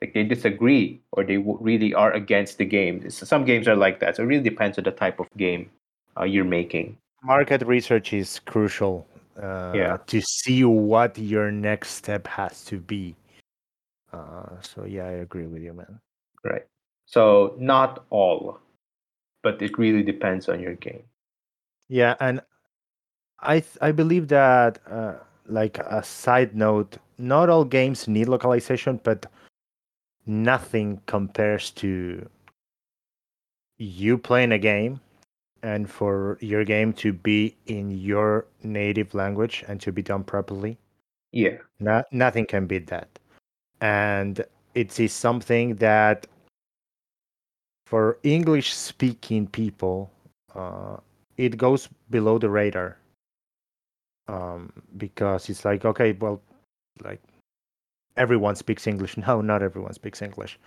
[0.00, 3.08] like they disagree or they really are against the game.
[3.10, 4.16] Some games are like that.
[4.16, 5.70] So it really depends on the type of game
[6.18, 6.96] uh, you're making.
[7.22, 9.06] Market research is crucial.
[9.40, 9.98] Uh, Yeah.
[10.06, 13.14] To see what your next step has to be.
[14.12, 16.00] Uh, so yeah, I agree with you, man.
[16.42, 16.66] Right.
[17.12, 18.58] So not all,
[19.42, 21.02] but it really depends on your game.
[21.88, 22.40] Yeah, and
[23.40, 28.98] I th- I believe that uh, like a side note, not all games need localization,
[29.02, 29.26] but
[30.24, 32.28] nothing compares to
[33.76, 35.00] you playing a game
[35.62, 40.78] and for your game to be in your native language and to be done properly.
[41.32, 41.58] Yeah.
[41.78, 43.18] No, nothing can beat that.
[43.80, 44.44] And
[44.74, 46.26] it is something that
[47.92, 50.10] for English speaking people,
[50.54, 50.96] uh,
[51.36, 52.96] it goes below the radar.
[54.28, 56.40] Um, because it's like, okay, well,
[57.04, 57.20] like
[58.16, 59.16] everyone speaks English.
[59.26, 60.58] No, not everyone speaks English.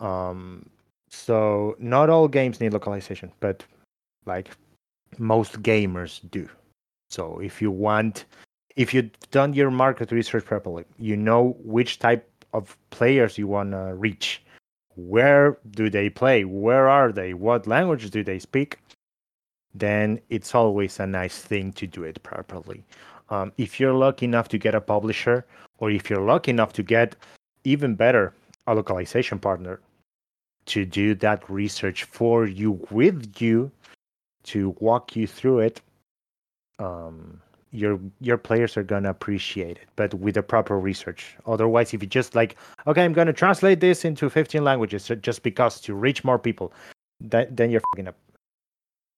[0.00, 0.64] Um,
[1.10, 3.62] so not all games need localization, but
[4.24, 4.48] like
[5.18, 6.48] most gamers do.
[7.10, 8.24] So if you want
[8.76, 13.72] if you've done your market research properly, you know which type of players you want
[13.72, 14.40] to reach.
[14.96, 16.44] Where do they play?
[16.44, 17.34] Where are they?
[17.34, 18.78] What language do they speak?
[19.74, 22.84] Then it's always a nice thing to do it properly.
[23.28, 25.44] Um, if you're lucky enough to get a publisher
[25.78, 27.16] or if you're lucky enough to get
[27.64, 28.32] even better
[28.66, 29.80] a localization partner
[30.66, 33.70] to do that research for you with you
[34.44, 35.80] to walk you through it
[36.78, 37.40] um
[37.76, 42.08] your your players are gonna appreciate it but with the proper research otherwise if you
[42.08, 42.56] just like
[42.86, 46.72] okay i'm gonna translate this into 15 languages just because to reach more people
[47.20, 48.16] that, then you're fucking up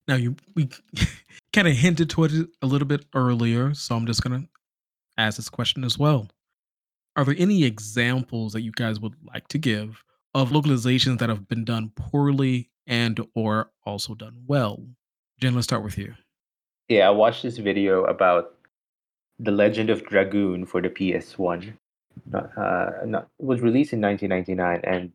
[0.07, 0.69] Now you we
[1.53, 4.47] kind of hinted toward it a little bit earlier, so I'm just gonna
[5.17, 6.27] ask this question as well.
[7.15, 10.03] Are there any examples that you guys would like to give
[10.33, 14.85] of localizations that have been done poorly and or also done well?
[15.41, 16.13] Jen, let's start with you.
[16.89, 18.55] Yeah, I watched this video about
[19.37, 21.73] the Legend of Dragoon for the PS1.
[22.31, 25.11] Not, uh, not, it was released in 1999, and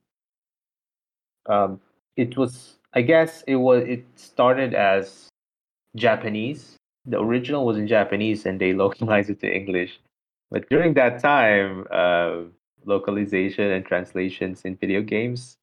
[1.47, 1.81] um,
[2.17, 2.77] it was.
[2.95, 3.83] I guess it was.
[3.89, 5.29] It started as
[5.97, 6.77] Japanese.
[7.07, 9.99] The original was in Japanese, and they localized it to English.
[10.53, 12.43] But during that time, uh,
[12.85, 15.57] localization and translations in video games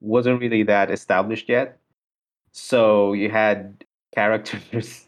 [0.00, 1.78] wasn't really that established yet.
[2.52, 3.84] So you had
[4.14, 5.06] characters.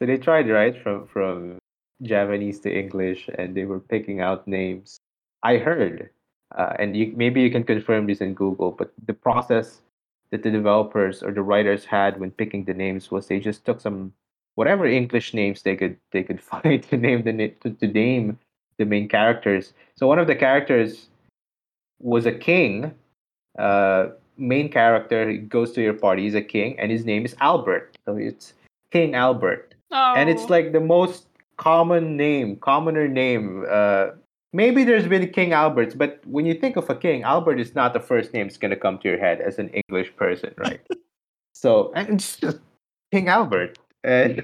[0.00, 1.58] so they tried right from from
[2.02, 4.98] Japanese to English, and they were picking out names.
[5.42, 6.10] I heard,
[6.56, 9.80] uh, and you, maybe you can confirm this in Google, but the process
[10.30, 13.80] that the developers or the writers had when picking the names was they just took
[13.80, 14.12] some
[14.54, 18.38] whatever English names they could they could find to name the to, to name
[18.78, 19.74] the main characters.
[19.96, 21.08] So one of the characters
[22.00, 22.94] was a king.
[23.58, 26.22] Uh, main character goes to your party.
[26.22, 27.98] He's a king, and his name is Albert.
[28.06, 28.54] So it's
[28.90, 30.14] King Albert, Oh.
[30.16, 31.26] and it's like the most
[31.56, 33.66] common name, commoner name.
[33.68, 34.10] Uh,
[34.52, 37.92] maybe there's been King Alberts, but when you think of a king, Albert is not
[37.92, 40.80] the first name that's gonna come to your head as an English person, right?
[41.54, 42.58] so and it's just
[43.12, 44.42] King Albert, and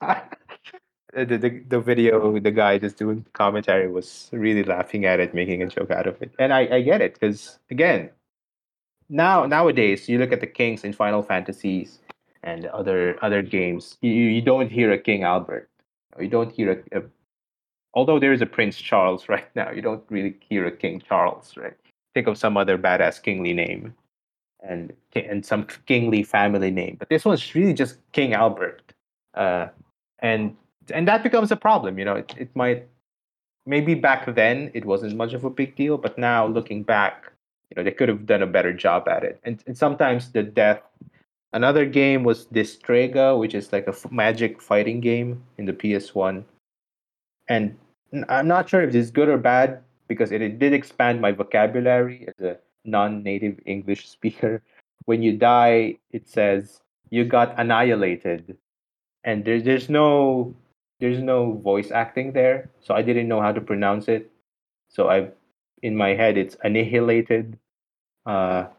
[0.00, 5.62] the, the the video, the guy just doing commentary was really laughing at it, making
[5.62, 8.10] a joke out of it, and I I get it because again,
[9.08, 12.00] now nowadays you look at the kings in Final Fantasies
[12.44, 15.68] and other other games, you you don't hear a King Albert,
[16.20, 17.02] you don't hear a, a
[17.94, 21.56] although there is a Prince Charles right now, you don't really hear a King Charles,
[21.56, 21.76] right?
[22.14, 23.94] Think of some other badass kingly name,
[24.62, 28.92] and and some kingly family name, but this one's really just King Albert,
[29.34, 29.66] uh,
[30.20, 30.56] and
[30.92, 31.98] and that becomes a problem.
[31.98, 32.86] You know, it, it might
[33.66, 37.32] maybe back then it wasn't much of a big deal, but now looking back,
[37.70, 39.40] you know, they could have done a better job at it.
[39.44, 40.82] And, and sometimes the death.
[41.54, 46.42] Another game was Destrega, which is like a f- magic fighting game in the PS1,
[47.48, 47.78] and
[48.28, 51.30] I'm not sure if this is good or bad because it, it did expand my
[51.30, 54.62] vocabulary as a non-native English speaker.
[55.04, 56.80] When you die, it says
[57.10, 58.58] you got annihilated,
[59.22, 60.56] and there's there's no
[60.98, 64.28] there's no voice acting there, so I didn't know how to pronounce it.
[64.88, 65.28] So I,
[65.82, 67.58] in my head, it's annihilated.
[68.26, 68.73] Uh,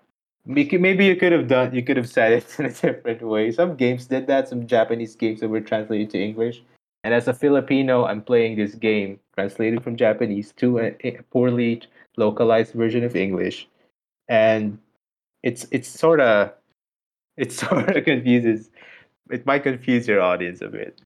[0.46, 3.52] maybe you could have done you could have said it in a different way.
[3.52, 4.48] Some games did that.
[4.48, 6.64] Some Japanese games that were translated to English.
[7.04, 11.84] And as a Filipino, I'm playing this game translated from Japanese to a, a poorly
[12.18, 13.68] localized version of English,
[14.28, 14.80] and
[15.44, 16.52] it's it's sort of
[17.38, 18.70] it sort of confuses.
[19.30, 21.02] It might confuse your audience a bit.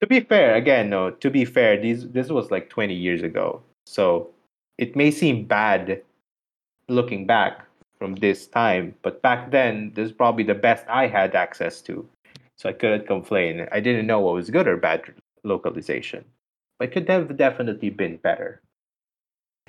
[0.00, 1.10] To be fair, again, no.
[1.10, 4.30] To be fair, these this was like 20 years ago, so
[4.76, 6.02] it may seem bad
[6.88, 7.63] looking back
[7.98, 12.08] from this time, but back then, this is probably the best I had access to.
[12.56, 13.66] So I couldn't complain.
[13.72, 15.02] I didn't know what was good or bad
[15.42, 16.24] localization.
[16.78, 18.60] But it could have definitely been better.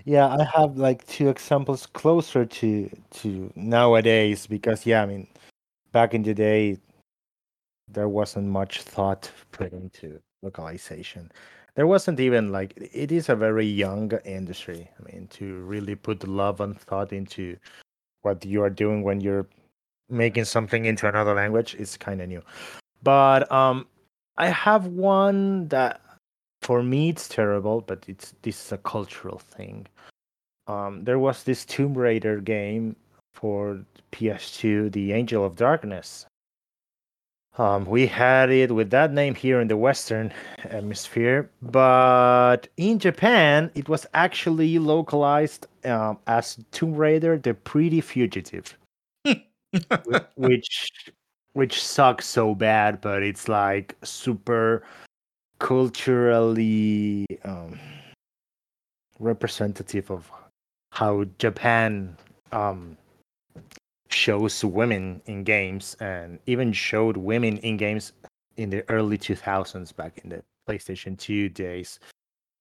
[0.03, 2.89] Yeah, I have like two examples closer to
[3.21, 5.28] to nowadays because yeah, I mean,
[5.91, 6.78] back in the day,
[7.88, 11.32] there wasn't much thought put into localization.
[11.76, 14.89] There wasn't even like it is a very young industry.
[14.99, 17.57] I mean, to really put love and thought into
[18.26, 19.47] what you are doing when you're
[20.09, 22.41] making something into another language is kind of new.
[23.03, 23.88] But um,
[24.38, 26.01] I have one that
[26.61, 29.88] for me it's terrible, but it's this is a cultural thing.
[30.67, 32.95] Um, there was this Tomb Raider game
[33.36, 33.80] for
[34.11, 36.26] PS2, The Angel of Darkness.
[37.58, 43.72] Um, we had it with that name here in the Western Hemisphere, but in Japan,
[43.76, 48.78] it was actually localized um, as Tomb Raider: The Pretty Fugitive,
[50.36, 51.14] which
[51.53, 54.84] which sucks so bad, but it's like super
[55.60, 57.80] culturally um,
[59.20, 60.30] representative of
[60.91, 62.18] how Japan
[62.51, 62.97] um,
[64.16, 68.13] shows women in games and even showed women in games
[68.57, 71.99] in the early 2000s back in the PlayStation 2 days.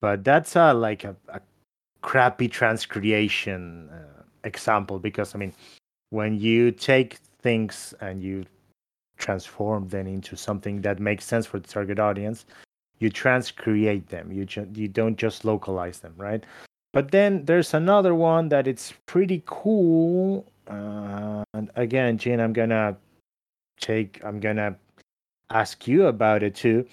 [0.02, 1.40] but that's uh, like a, a
[2.02, 5.54] crappy transcreation uh, example because I mean,
[6.10, 8.44] when you take things and you
[9.16, 12.44] transform them into something that makes sense for the target audience,
[12.98, 14.32] you transcreate them.
[14.32, 16.44] You ju- you don't just localize them, right?
[16.94, 20.46] But then there's another one that it's pretty cool.
[20.68, 22.96] Uh, and again, Gene, I'm gonna
[23.80, 24.24] take.
[24.24, 24.76] I'm gonna
[25.50, 26.86] ask you about it too.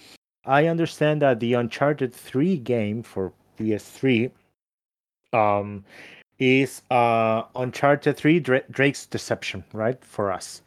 [0.44, 4.32] I understand that the Uncharted 3 game for PS3
[5.32, 5.84] um,
[6.40, 10.04] is uh, Uncharted 3 Dra- Drake's Deception, right?
[10.04, 10.62] For us.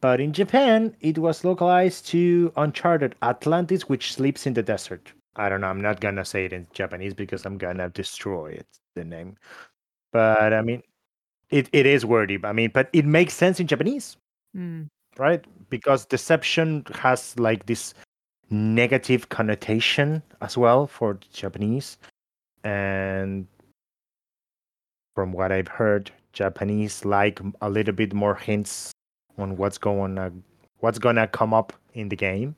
[0.00, 5.12] But in Japan, it was localized to Uncharted Atlantis, which sleeps in the desert.
[5.36, 5.68] I don't know.
[5.68, 9.36] I'm not gonna say it in Japanese because I'm gonna destroy it, the name.
[10.12, 10.82] But I mean,
[11.50, 12.38] it, it is wordy.
[12.42, 14.16] I mean, but it makes sense in Japanese,
[14.56, 14.88] Mm.
[15.18, 15.44] right?
[15.70, 17.92] Because deception has like this
[18.50, 21.98] negative connotation as well for Japanese.
[22.64, 23.46] And
[25.14, 28.92] from what I've heard, Japanese like a little bit more hints
[29.38, 30.32] on what's going to
[30.80, 32.54] what's gonna come up in the game.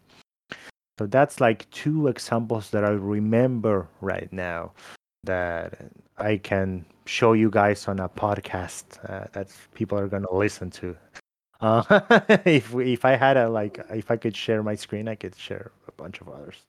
[0.99, 4.73] So that's like two examples that I remember right now
[5.23, 5.79] that
[6.17, 10.97] I can show you guys on a podcast uh, that people are gonna listen to.
[11.61, 11.83] Uh,
[12.47, 15.73] if if I had a like if I could share my screen, I could share
[15.89, 16.63] a bunch of others.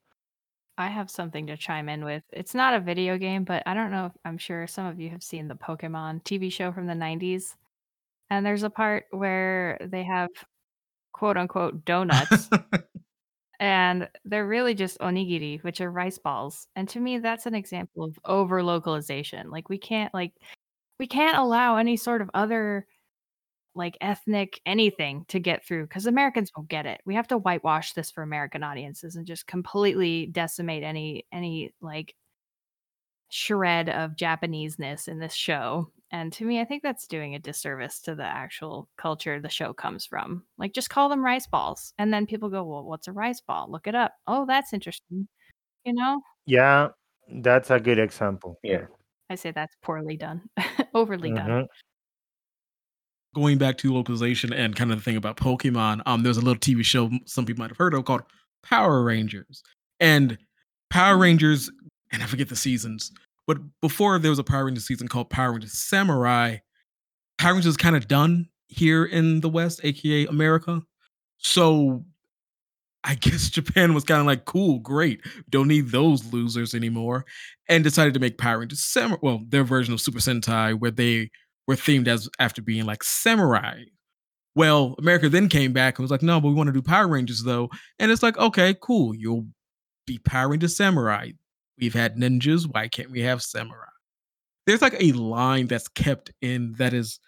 [0.79, 2.23] I have something to chime in with.
[2.33, 5.11] It's not a video game, but I don't know if I'm sure some of you
[5.11, 7.53] have seen the Pokemon TV show from the 90s.
[8.31, 10.29] And there's a part where they have
[11.13, 12.49] quote unquote donuts
[13.59, 16.67] and they're really just onigiri, which are rice balls.
[16.75, 19.49] And to me that's an example of over localization.
[19.49, 20.33] Like we can't like
[20.99, 22.85] we can't allow any sort of other
[23.75, 27.01] like ethnic anything to get through because Americans won't get it.
[27.05, 32.15] We have to whitewash this for American audiences and just completely decimate any any like
[33.29, 35.91] shred of Japaneseness in this show.
[36.11, 39.73] And to me, I think that's doing a disservice to the actual culture the show
[39.73, 40.43] comes from.
[40.57, 41.93] Like just call them rice balls.
[41.99, 43.67] And then people go, Well, what's a rice ball?
[43.69, 44.13] Look it up.
[44.27, 45.27] Oh, that's interesting.
[45.85, 46.21] You know?
[46.45, 46.89] Yeah,
[47.41, 48.57] that's a good example.
[48.63, 48.85] Yeah.
[49.29, 50.41] I say that's poorly done.
[50.95, 51.49] Overly done.
[51.49, 51.67] Mhm.
[53.35, 56.59] going back to localization and kind of the thing about Pokemon, um, there's a little
[56.59, 58.23] TV show some people might have heard of called
[58.63, 59.61] Power Rangers.
[59.99, 60.37] And
[60.89, 61.69] Power Rangers,
[62.11, 63.11] and I forget the seasons,
[63.49, 66.57] but before there was a Power Rangers season called Power Rangers Samurai,
[67.39, 70.83] Power Rangers is kind of done here in the West, aka America.
[71.39, 72.05] So
[73.03, 77.25] I guess Japan was kind of like, cool, great, don't need those losers anymore,
[77.67, 81.31] and decided to make Power Rangers Samurai, well, their version of Super Sentai, where they
[81.65, 83.81] were themed as after being like samurai.
[84.53, 87.07] Well, America then came back and was like, no, but we want to do Power
[87.07, 87.71] Rangers though.
[87.97, 89.15] And it's like, okay, cool.
[89.15, 89.47] You'll
[90.05, 91.31] be Power Rangers Samurai.
[91.79, 92.67] We've had ninjas.
[92.71, 93.85] Why can't we have samurai?
[94.65, 97.19] There's like a line that's kept in that is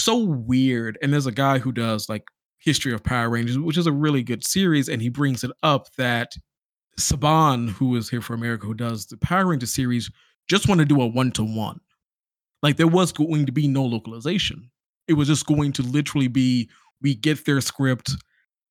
[0.00, 0.98] so weird.
[1.00, 2.24] And there's a guy who does like
[2.58, 4.88] History of Power Rangers, which is a really good series.
[4.88, 6.34] And he brings it up that
[6.98, 10.10] Saban, who is here for America, who does the Power Rangers series,
[10.48, 11.80] just want to do a one to one.
[12.62, 14.70] Like there was going to be no localization.
[15.08, 16.70] It was just going to literally be
[17.02, 18.12] we get their script,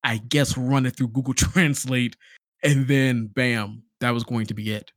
[0.02, 2.16] I guess run it through Google Translate,
[2.62, 4.90] and then bam, that was going to be it.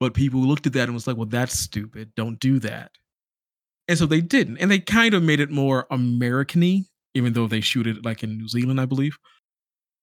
[0.00, 2.12] But people looked at that and was like, well, that's stupid.
[2.16, 2.92] Don't do that.
[3.88, 4.58] And so they didn't.
[4.58, 6.82] And they kind of made it more American y,
[7.14, 9.18] even though they shoot it like in New Zealand, I believe.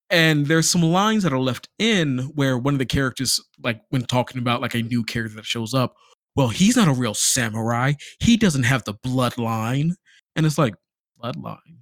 [0.09, 4.03] And there's some lines that are left in where one of the characters, like when
[4.03, 5.95] talking about like a new character that shows up,
[6.35, 7.93] well, he's not a real samurai.
[8.19, 9.91] He doesn't have the bloodline.
[10.35, 10.75] And it's like,
[11.21, 11.79] bloodline.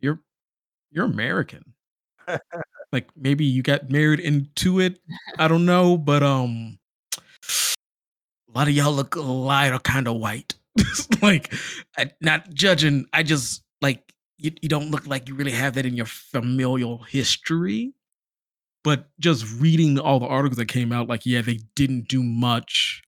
[0.00, 0.20] You're
[0.92, 1.74] you're American.
[2.92, 5.00] like maybe you got married into it.
[5.38, 6.79] I don't know, but um
[8.52, 10.54] a lot of y'all look a lot kind of white.
[11.22, 11.52] like
[11.96, 15.86] I, not judging, I just like you, you don't look like you really have that
[15.86, 17.92] in your familial history.
[18.82, 23.02] But just reading all the articles that came out, like, yeah, they didn't do much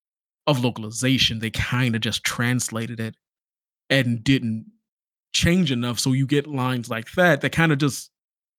[0.47, 1.39] of localization.
[1.39, 3.17] They kind of just translated it
[3.89, 4.67] and didn't
[5.33, 5.99] change enough.
[5.99, 8.11] So you get lines like that that kind of just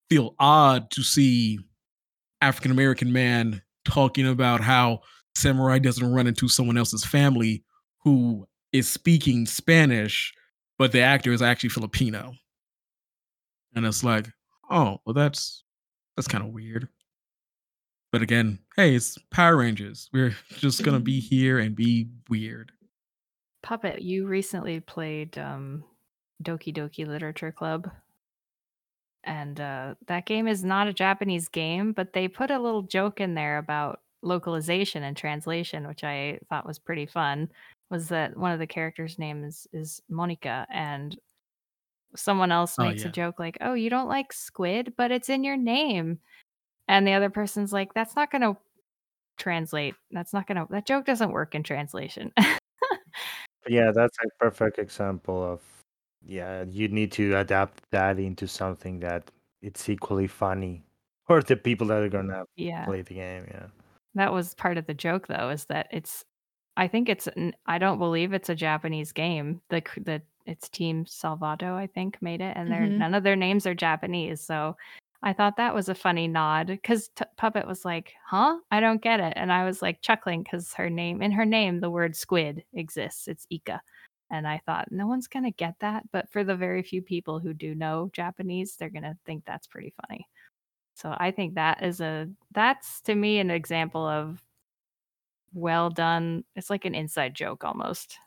[0.10, 1.60] feel odd to see
[2.41, 5.01] African American man talking about how
[5.35, 7.64] samurai doesn't run into someone else's family
[8.03, 10.34] who is speaking Spanish,
[10.77, 12.34] but the actor is actually Filipino.
[13.76, 14.27] And it's like,
[14.69, 15.64] oh, well, that's
[16.15, 16.88] that's kind of weird.
[18.11, 20.10] But again, hey, it's Power Rangers.
[20.14, 22.72] We're just gonna be here and be weird.
[23.64, 25.84] Puppet, you recently played um,
[26.43, 27.89] Doki Doki Literature Club.
[29.23, 33.22] And uh, that game is not a Japanese game, but they put a little joke
[33.22, 37.49] in there about localization and translation, which I thought was pretty fun,
[37.89, 41.17] was that one of the characters' names is is Monika, and
[42.15, 45.43] someone else Oh, makes a joke like, "Oh, you don't like squid, but it's in
[45.43, 46.19] your name,"
[46.87, 48.57] and the other person's like, "That's not gonna
[49.37, 49.95] translate.
[50.11, 50.67] That's not gonna.
[50.69, 52.33] That joke doesn't work in translation."
[53.67, 55.61] Yeah, that's a perfect example of
[56.25, 59.29] yeah, you need to adapt that into something that
[59.61, 60.83] it's equally funny
[61.27, 62.85] for the people that are gonna yeah.
[62.85, 63.45] play the game.
[63.49, 63.67] Yeah.
[64.15, 66.26] That was part of the joke, though, is that it's.
[66.77, 67.27] I think it's.
[67.65, 69.61] I don't believe it's a Japanese game.
[69.69, 72.98] The the it's Team Salvato, I think, made it, and they're Mhm.
[72.98, 74.41] none of their names are Japanese.
[74.41, 74.76] So
[75.23, 78.60] I thought that was a funny nod because t- Puppet was like, "Huh?
[78.72, 81.80] I don't get it," and I was like chuckling because her name in her name
[81.80, 83.27] the word squid exists.
[83.27, 83.81] It's Ika,
[84.31, 87.53] and I thought no one's gonna get that, but for the very few people who
[87.53, 90.27] do know Japanese, they're gonna think that's pretty funny.
[90.95, 94.41] So I think that is a that's to me an example of
[95.53, 96.44] well done.
[96.56, 98.18] It's like an inside joke almost.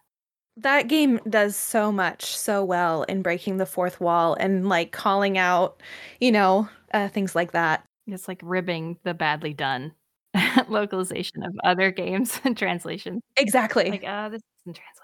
[0.57, 5.39] That game does so much so well in breaking the fourth wall and like calling
[5.39, 5.83] out,
[6.21, 7.85] you know, uh, things like that.
[8.07, 9.93] It's like ribbing the badly done
[10.69, 13.21] localization of other games and translation.
[13.37, 13.91] Exactly.
[13.91, 15.03] Like, uh, this isn't translated.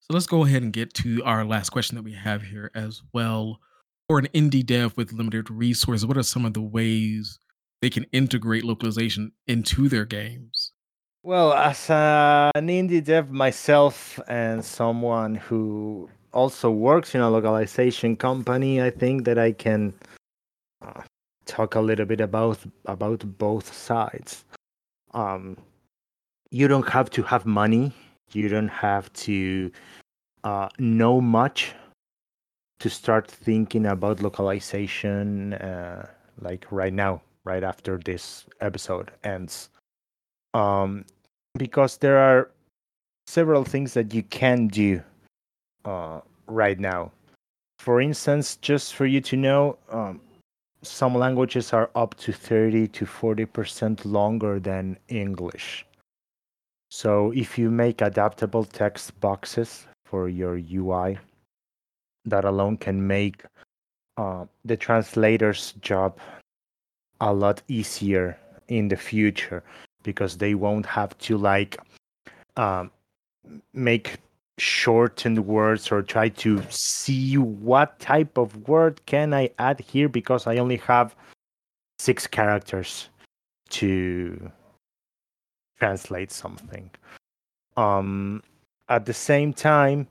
[0.00, 3.02] So let's go ahead and get to our last question that we have here as
[3.12, 3.60] well.
[4.14, 7.40] For an indie dev with limited resources, what are some of the ways
[7.82, 10.70] they can integrate localization into their games?
[11.24, 18.14] Well, as a, an indie dev myself and someone who also works in a localization
[18.16, 19.92] company, I think that I can
[20.80, 21.02] uh,
[21.44, 24.44] talk a little bit about about both sides.
[25.12, 25.56] Um,
[26.52, 27.92] you don't have to have money.
[28.30, 29.72] You don't have to
[30.44, 31.74] uh, know much
[32.84, 35.54] to start thinking about localization.
[35.54, 36.06] Uh,
[36.42, 39.70] like right now, right after this episode ends.
[40.52, 41.06] Um,
[41.56, 42.50] because there are
[43.26, 45.02] several things that you can do
[45.86, 47.10] uh, right now.
[47.78, 50.20] For instance, just for you to know, um,
[50.82, 55.86] some languages are up to 30 to 40% longer than English.
[56.90, 61.16] So if you make adaptable text boxes for your UI,
[62.24, 63.44] that alone can make
[64.16, 66.18] uh, the translator's job
[67.20, 68.38] a lot easier
[68.68, 69.62] in the future
[70.02, 71.78] because they won't have to like
[72.56, 72.90] um,
[73.72, 74.18] make
[74.58, 80.46] shortened words or try to see what type of word can I add here because
[80.46, 81.14] I only have
[81.98, 83.08] six characters
[83.70, 84.50] to
[85.78, 86.90] translate something.
[87.76, 88.42] Um,
[88.88, 90.06] at the same time,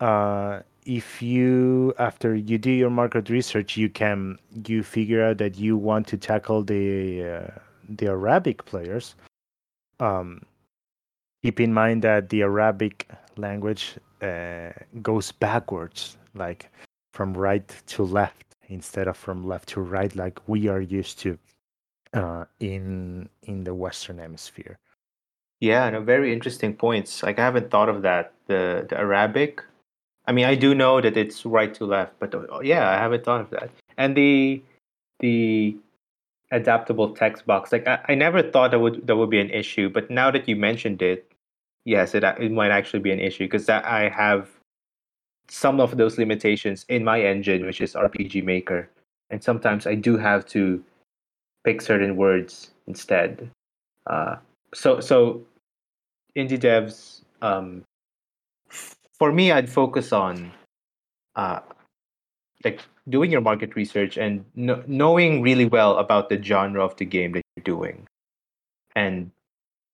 [0.00, 5.58] uh, if you after you do your market research, you can you figure out that
[5.58, 7.58] you want to tackle the uh,
[7.88, 9.14] the Arabic players.
[9.98, 10.42] Um,
[11.42, 14.70] keep in mind that the Arabic language uh,
[15.02, 16.70] goes backwards, like
[17.12, 21.38] from right to left instead of from left to right, like we are used to
[22.14, 24.78] uh, in in the Western Hemisphere.
[25.60, 27.22] Yeah, no, very interesting points.
[27.22, 28.32] Like I haven't thought of that.
[28.46, 29.62] The the Arabic.
[30.26, 33.24] I mean, I do know that it's right to left, but uh, yeah, I haven't
[33.24, 33.70] thought of that.
[33.96, 34.62] And the
[35.20, 35.76] the
[36.50, 37.72] adaptable text box.
[37.72, 40.48] Like I, I never thought that would that would be an issue, but now that
[40.48, 41.30] you mentioned it,
[41.84, 44.48] yes, it it might actually be an issue because I have
[45.48, 48.88] some of those limitations in my engine, which is RPG Maker,
[49.30, 50.82] and sometimes I do have to
[51.64, 53.50] pick certain words instead.
[54.06, 54.36] Uh,
[54.74, 55.42] so so
[56.36, 57.82] indie devs, um,
[59.20, 60.50] for me, I'd focus on
[61.36, 61.60] uh,
[62.64, 67.04] like doing your market research and kn- knowing really well about the genre of the
[67.04, 68.06] game that you're doing,
[68.96, 69.30] and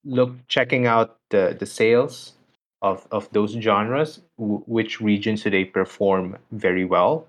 [0.04, 2.34] look checking out the the sales
[2.82, 4.22] of of those genres.
[4.38, 7.26] W- which regions do they perform very well?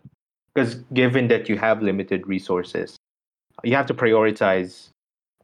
[0.54, 2.96] Because given that you have limited resources,
[3.64, 4.90] you have to prioritize.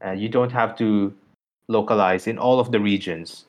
[0.01, 1.13] And you don't have to
[1.69, 3.45] localize in all of the regions.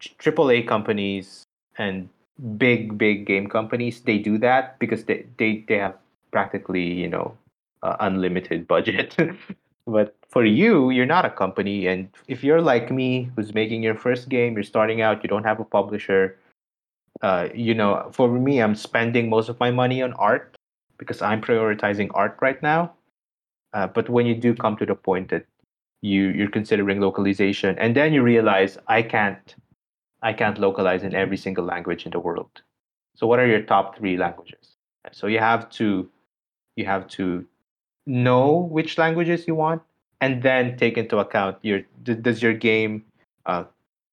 [0.00, 1.44] Triple A companies
[1.76, 2.08] and
[2.56, 5.96] big big game companies they do that because they they, they have
[6.30, 7.36] practically you know
[7.82, 9.16] uh, unlimited budget.
[9.84, 11.88] But for you you're not a company.
[11.88, 15.42] And if you're like me who's making your first game you're starting out you don't
[15.44, 16.38] have a publisher
[17.20, 20.56] uh, you know for me i'm spending most of my money on art
[20.98, 22.92] because i'm prioritizing art right now.
[23.74, 25.46] Uh, but when you do come to the point that
[26.02, 29.54] you you're considering localization and then you realize i can't
[30.22, 32.62] I can't localize in every single language in the world.
[33.16, 34.76] So what are your top three languages?
[35.10, 36.08] So you have to
[36.76, 37.44] you have to
[38.06, 39.82] know which languages you want
[40.20, 43.04] and then take into account your does your game
[43.46, 43.64] uh,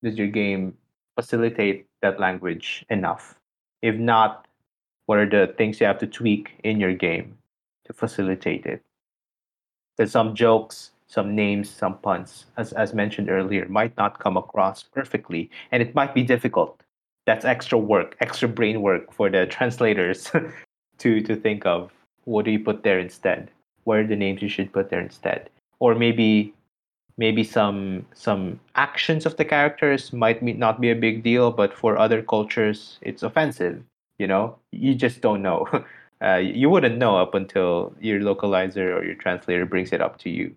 [0.02, 0.76] does your game
[1.16, 3.38] facilitate that language enough?
[3.82, 4.46] If not,
[5.06, 7.38] what are the things you have to tweak in your game
[7.86, 8.82] to facilitate it?
[9.96, 14.84] There's some jokes, some names, some puns, as as mentioned earlier, might not come across
[14.84, 16.82] perfectly, and it might be difficult.
[17.26, 20.30] That's extra work, extra brain work for the translators
[20.98, 21.90] to to think of.
[22.24, 23.50] What do you put there instead?
[23.84, 25.50] What are the names you should put there instead?
[25.80, 26.54] Or maybe
[27.18, 31.74] maybe some some actions of the characters might be, not be a big deal, but
[31.74, 33.82] for other cultures it's offensive.
[34.18, 35.66] You know, you just don't know.
[36.22, 40.28] Uh, you wouldn't know up until your localizer or your translator brings it up to
[40.28, 40.54] you.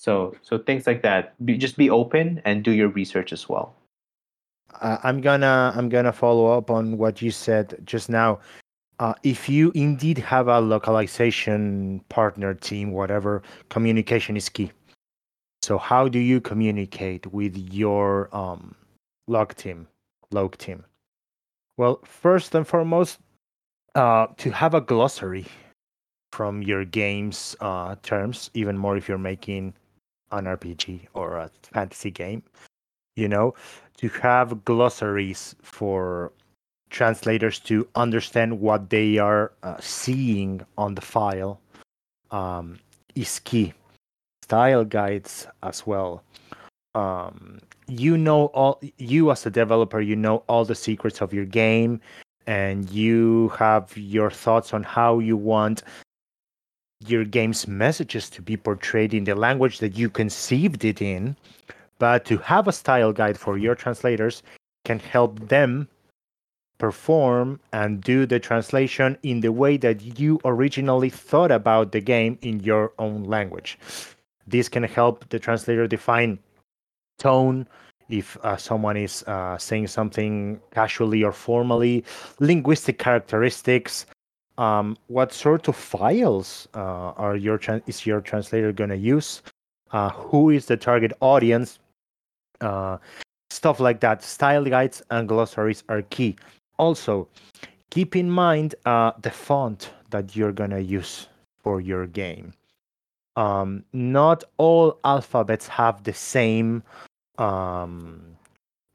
[0.00, 1.36] So so things like that.
[1.44, 3.74] Be, just be open and do your research as well.
[4.80, 8.40] Uh, I'm gonna I'm gonna follow up on what you said just now.
[8.98, 14.72] Uh, if you indeed have a localization partner team, whatever, communication is key.
[15.60, 18.74] So how do you communicate with your um,
[19.28, 19.86] loc team,
[20.30, 20.82] loc team?
[21.76, 23.18] Well, first and foremost,
[23.94, 25.44] uh, to have a glossary
[26.32, 29.74] from your game's uh, terms, even more if you're making
[30.32, 32.42] an RPG or a fantasy game,
[33.16, 33.54] you know,
[33.98, 36.32] to have glossaries for
[36.90, 41.60] translators to understand what they are uh, seeing on the file
[42.30, 42.78] um,
[43.14, 43.72] is key.
[44.42, 46.22] Style guides as well.
[46.94, 51.44] Um, you know all you as a developer, you know all the secrets of your
[51.44, 52.00] game
[52.46, 55.82] and you have your thoughts on how you want
[57.06, 61.36] your game's messages to be portrayed in the language that you conceived it in,
[61.98, 64.42] but to have a style guide for your translators
[64.84, 65.88] can help them
[66.78, 72.38] perform and do the translation in the way that you originally thought about the game
[72.40, 73.78] in your own language.
[74.46, 76.38] This can help the translator define
[77.18, 77.66] tone,
[78.08, 82.04] if uh, someone is uh, saying something casually or formally,
[82.40, 84.06] linguistic characteristics.
[84.60, 89.40] Um, what sort of files uh, are your tra- is your translator going to use?
[89.90, 91.78] Uh, who is the target audience?
[92.60, 92.98] Uh,
[93.48, 94.22] stuff like that.
[94.22, 96.36] Style guides and glossaries are key.
[96.78, 97.26] Also,
[97.88, 101.26] keep in mind uh, the font that you're going to use
[101.62, 102.52] for your game.
[103.36, 106.82] Um, not all alphabets have the same
[107.38, 108.20] um,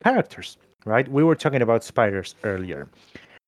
[0.03, 1.07] characters, right?
[1.07, 2.87] We were talking about spiders earlier,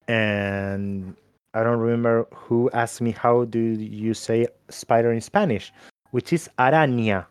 [0.07, 1.15] and
[1.57, 5.73] I don't remember who asked me how do you say spider in Spanish,
[6.11, 7.25] which is araña.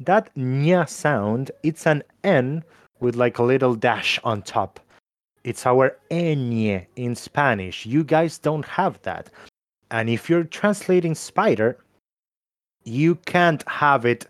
[0.00, 2.64] That ñ sound, it's an N
[3.00, 4.80] with like a little dash on top.
[5.44, 7.84] It's our ñ in Spanish.
[7.84, 9.28] You guys don't have that.
[9.90, 11.76] And if you're translating spider,
[12.84, 14.26] you can't have it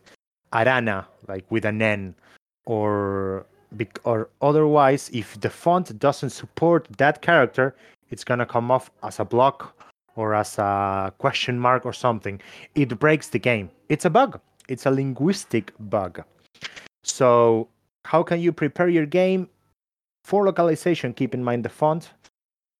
[0.52, 2.16] arana, like with an N
[2.64, 3.46] or
[4.02, 7.76] or otherwise if the font doesn't support that character
[8.10, 9.74] it's going to come off as a block
[10.14, 12.40] or as a question mark or something.
[12.74, 13.70] It breaks the game.
[13.88, 14.40] It's a bug.
[14.68, 16.22] It's a linguistic bug.
[17.04, 17.68] So
[18.04, 19.48] how can you prepare your game
[20.24, 21.12] for localization?
[21.12, 22.10] Keep in mind the font.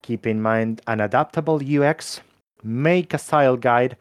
[0.02, 2.20] Keep in mind an adaptable ux
[2.66, 3.96] make a style guide.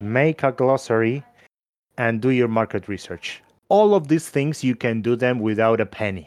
[0.00, 1.24] Make a glossary.
[1.98, 3.42] And do your market research.
[3.68, 6.26] All of these things you can do them without a penny.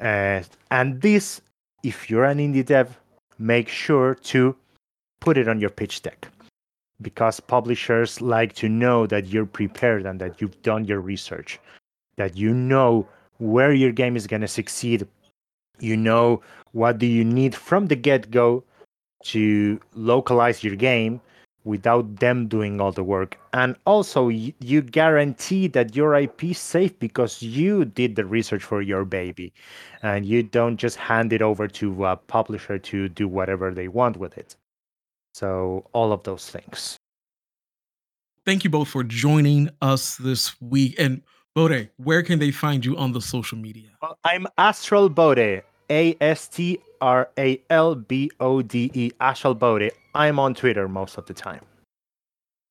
[0.00, 1.40] Uh, and this
[1.82, 2.96] if you're an indie dev
[3.38, 4.56] make sure to
[5.20, 6.28] put it on your pitch deck.
[7.02, 11.58] Because publishers like to know that you're prepared and that you've done your research
[12.16, 13.06] that you know
[13.38, 15.06] where your game is going to succeed.
[15.80, 16.42] You know
[16.72, 18.62] what do you need from the get-go
[19.24, 21.20] to localize your game
[21.64, 23.38] without them doing all the work.
[23.52, 28.82] And also, you guarantee that your IP is safe because you did the research for
[28.82, 29.52] your baby,
[30.02, 34.18] and you don't just hand it over to a publisher to do whatever they want
[34.18, 34.56] with it.
[35.32, 36.96] So, all of those things.
[38.44, 40.94] Thank you both for joining us this week.
[40.98, 41.22] And
[41.54, 43.88] Bode, where can they find you on the social media?
[44.02, 49.54] Well, I'm Astral Bode, A S T R A L B O D E, Astral
[49.54, 51.64] Bode I'm on Twitter most of the time.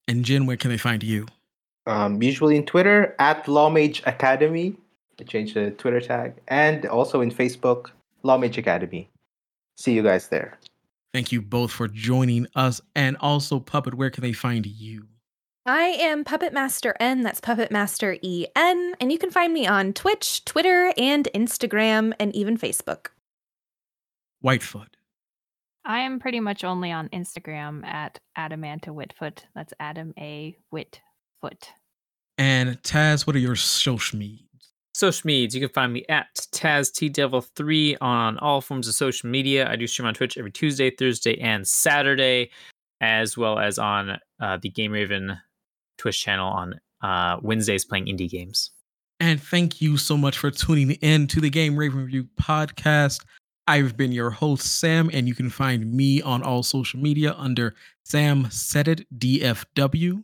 [0.08, 1.26] And Jin, where can they find you?
[1.86, 4.76] Um, usually in Twitter at Lawmage Academy.
[5.20, 7.90] I changed the Twitter tag, and also in Facebook,
[8.24, 9.08] Lawmage Academy.
[9.76, 10.58] See you guys there.
[11.12, 13.94] Thank you both for joining us, and also Puppet.
[13.94, 15.06] Where can they find you?
[15.66, 17.22] I am Puppet Master N.
[17.22, 22.12] That's Puppet Master E N, and you can find me on Twitch, Twitter, and Instagram,
[22.18, 23.06] and even Facebook.
[24.42, 24.93] Whitefoot.
[25.86, 29.40] I am pretty much only on Instagram at Adamanta Whitfoot.
[29.54, 31.68] That's Adam A Whitfoot.
[32.38, 34.38] And Taz, what are your social media?
[34.94, 39.68] Social medias, you can find me at TazTDevil3 on all forms of social media.
[39.68, 42.50] I do stream on Twitch every Tuesday, Thursday, and Saturday,
[43.00, 45.36] as well as on uh, the Game Raven
[45.98, 48.70] Twitch channel on uh, Wednesdays playing indie games.
[49.20, 53.24] And thank you so much for tuning in to the Game Raven Review podcast.
[53.66, 57.74] I've been your host, Sam, and you can find me on all social media under
[58.04, 60.22] Sam Said It DFW.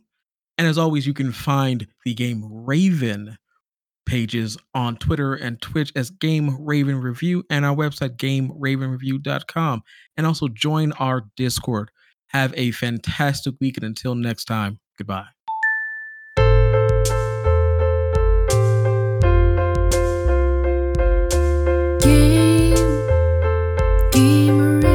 [0.57, 3.37] And as always, you can find the Game Raven
[4.05, 9.83] pages on Twitter and Twitch as Game Raven Review and our website, GameRavenReview.com.
[10.17, 11.89] And also join our Discord.
[12.27, 15.40] Have a fantastic week, and until next time, goodbye.
[24.21, 24.90] Game